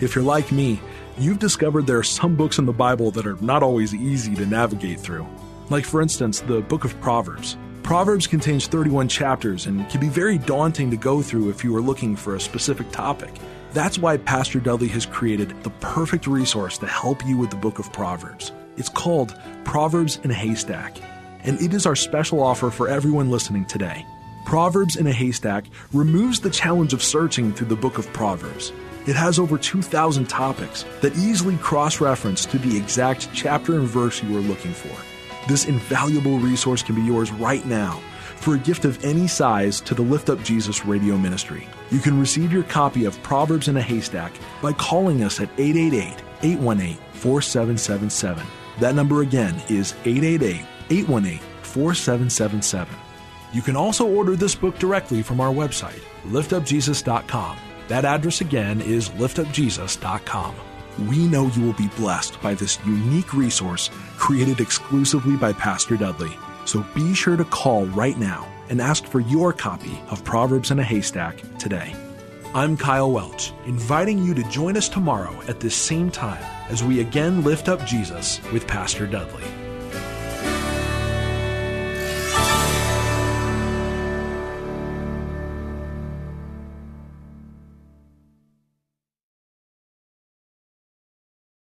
If 0.00 0.14
you're 0.14 0.24
like 0.24 0.50
me, 0.50 0.80
you've 1.16 1.38
discovered 1.38 1.86
there 1.86 1.98
are 1.98 2.02
some 2.02 2.36
books 2.36 2.58
in 2.58 2.66
the 2.66 2.72
Bible 2.72 3.10
that 3.12 3.26
are 3.26 3.36
not 3.40 3.62
always 3.62 3.94
easy 3.94 4.34
to 4.34 4.46
navigate 4.46 5.00
through. 5.00 5.26
Like, 5.70 5.84
for 5.84 6.02
instance, 6.02 6.40
the 6.40 6.60
book 6.60 6.84
of 6.84 7.00
Proverbs. 7.00 7.56
Proverbs 7.88 8.26
contains 8.26 8.66
31 8.66 9.08
chapters 9.08 9.64
and 9.64 9.88
can 9.88 9.98
be 9.98 10.10
very 10.10 10.36
daunting 10.36 10.90
to 10.90 10.96
go 10.98 11.22
through 11.22 11.48
if 11.48 11.64
you 11.64 11.74
are 11.74 11.80
looking 11.80 12.16
for 12.16 12.34
a 12.34 12.40
specific 12.40 12.92
topic. 12.92 13.32
That's 13.72 13.98
why 13.98 14.18
Pastor 14.18 14.60
Dudley 14.60 14.88
has 14.88 15.06
created 15.06 15.62
the 15.62 15.70
perfect 15.80 16.26
resource 16.26 16.76
to 16.78 16.86
help 16.86 17.24
you 17.24 17.38
with 17.38 17.48
the 17.48 17.56
book 17.56 17.78
of 17.78 17.90
Proverbs. 17.90 18.52
It's 18.76 18.90
called 18.90 19.40
Proverbs 19.64 20.20
in 20.22 20.30
a 20.30 20.34
Haystack, 20.34 20.98
and 21.44 21.58
it 21.62 21.72
is 21.72 21.86
our 21.86 21.96
special 21.96 22.42
offer 22.42 22.70
for 22.70 22.88
everyone 22.90 23.30
listening 23.30 23.64
today. 23.64 24.04
Proverbs 24.44 24.96
in 24.96 25.06
a 25.06 25.12
Haystack 25.12 25.64
removes 25.94 26.40
the 26.40 26.50
challenge 26.50 26.92
of 26.92 27.02
searching 27.02 27.54
through 27.54 27.68
the 27.68 27.74
book 27.74 27.96
of 27.96 28.12
Proverbs. 28.12 28.70
It 29.06 29.16
has 29.16 29.38
over 29.38 29.56
2,000 29.56 30.28
topics 30.28 30.84
that 31.00 31.16
easily 31.16 31.56
cross 31.56 32.02
reference 32.02 32.44
to 32.44 32.58
the 32.58 32.76
exact 32.76 33.30
chapter 33.32 33.78
and 33.78 33.88
verse 33.88 34.22
you 34.22 34.36
are 34.36 34.42
looking 34.42 34.74
for. 34.74 34.94
This 35.48 35.64
invaluable 35.64 36.38
resource 36.38 36.82
can 36.82 36.94
be 36.94 37.00
yours 37.00 37.32
right 37.32 37.64
now 37.64 38.02
for 38.36 38.54
a 38.54 38.58
gift 38.58 38.84
of 38.84 39.02
any 39.02 39.26
size 39.26 39.80
to 39.80 39.94
the 39.94 40.02
Lift 40.02 40.28
Up 40.28 40.42
Jesus 40.42 40.84
radio 40.84 41.16
ministry. 41.16 41.66
You 41.90 42.00
can 42.00 42.20
receive 42.20 42.52
your 42.52 42.64
copy 42.64 43.06
of 43.06 43.20
Proverbs 43.22 43.66
in 43.66 43.78
a 43.78 43.80
Haystack 43.80 44.32
by 44.60 44.74
calling 44.74 45.24
us 45.24 45.40
at 45.40 45.48
888 45.56 46.22
818 46.42 46.98
4777. 47.12 48.46
That 48.78 48.94
number 48.94 49.22
again 49.22 49.54
is 49.70 49.94
888 50.04 50.66
818 50.90 51.40
4777. 51.62 52.94
You 53.54 53.62
can 53.62 53.74
also 53.74 54.06
order 54.06 54.36
this 54.36 54.54
book 54.54 54.78
directly 54.78 55.22
from 55.22 55.40
our 55.40 55.52
website, 55.52 56.02
liftupjesus.com. 56.26 57.56
That 57.88 58.04
address 58.04 58.42
again 58.42 58.82
is 58.82 59.08
liftupjesus.com. 59.08 60.67
We 61.06 61.28
know 61.28 61.46
you 61.48 61.62
will 61.62 61.74
be 61.74 61.88
blessed 61.96 62.40
by 62.42 62.54
this 62.54 62.78
unique 62.84 63.32
resource 63.32 63.90
created 64.16 64.60
exclusively 64.60 65.36
by 65.36 65.52
Pastor 65.52 65.96
Dudley. 65.96 66.36
So 66.64 66.84
be 66.94 67.14
sure 67.14 67.36
to 67.36 67.44
call 67.44 67.86
right 67.86 68.18
now 68.18 68.48
and 68.68 68.80
ask 68.80 69.06
for 69.06 69.20
your 69.20 69.52
copy 69.52 70.00
of 70.10 70.24
Proverbs 70.24 70.70
in 70.70 70.78
a 70.78 70.84
Haystack 70.84 71.40
today. 71.58 71.94
I'm 72.54 72.76
Kyle 72.76 73.12
Welch, 73.12 73.52
inviting 73.66 74.18
you 74.18 74.34
to 74.34 74.42
join 74.44 74.76
us 74.76 74.88
tomorrow 74.88 75.38
at 75.46 75.60
this 75.60 75.76
same 75.76 76.10
time 76.10 76.42
as 76.68 76.82
we 76.82 77.00
again 77.00 77.44
lift 77.44 77.68
up 77.68 77.86
Jesus 77.86 78.40
with 78.52 78.66
Pastor 78.66 79.06
Dudley. 79.06 79.44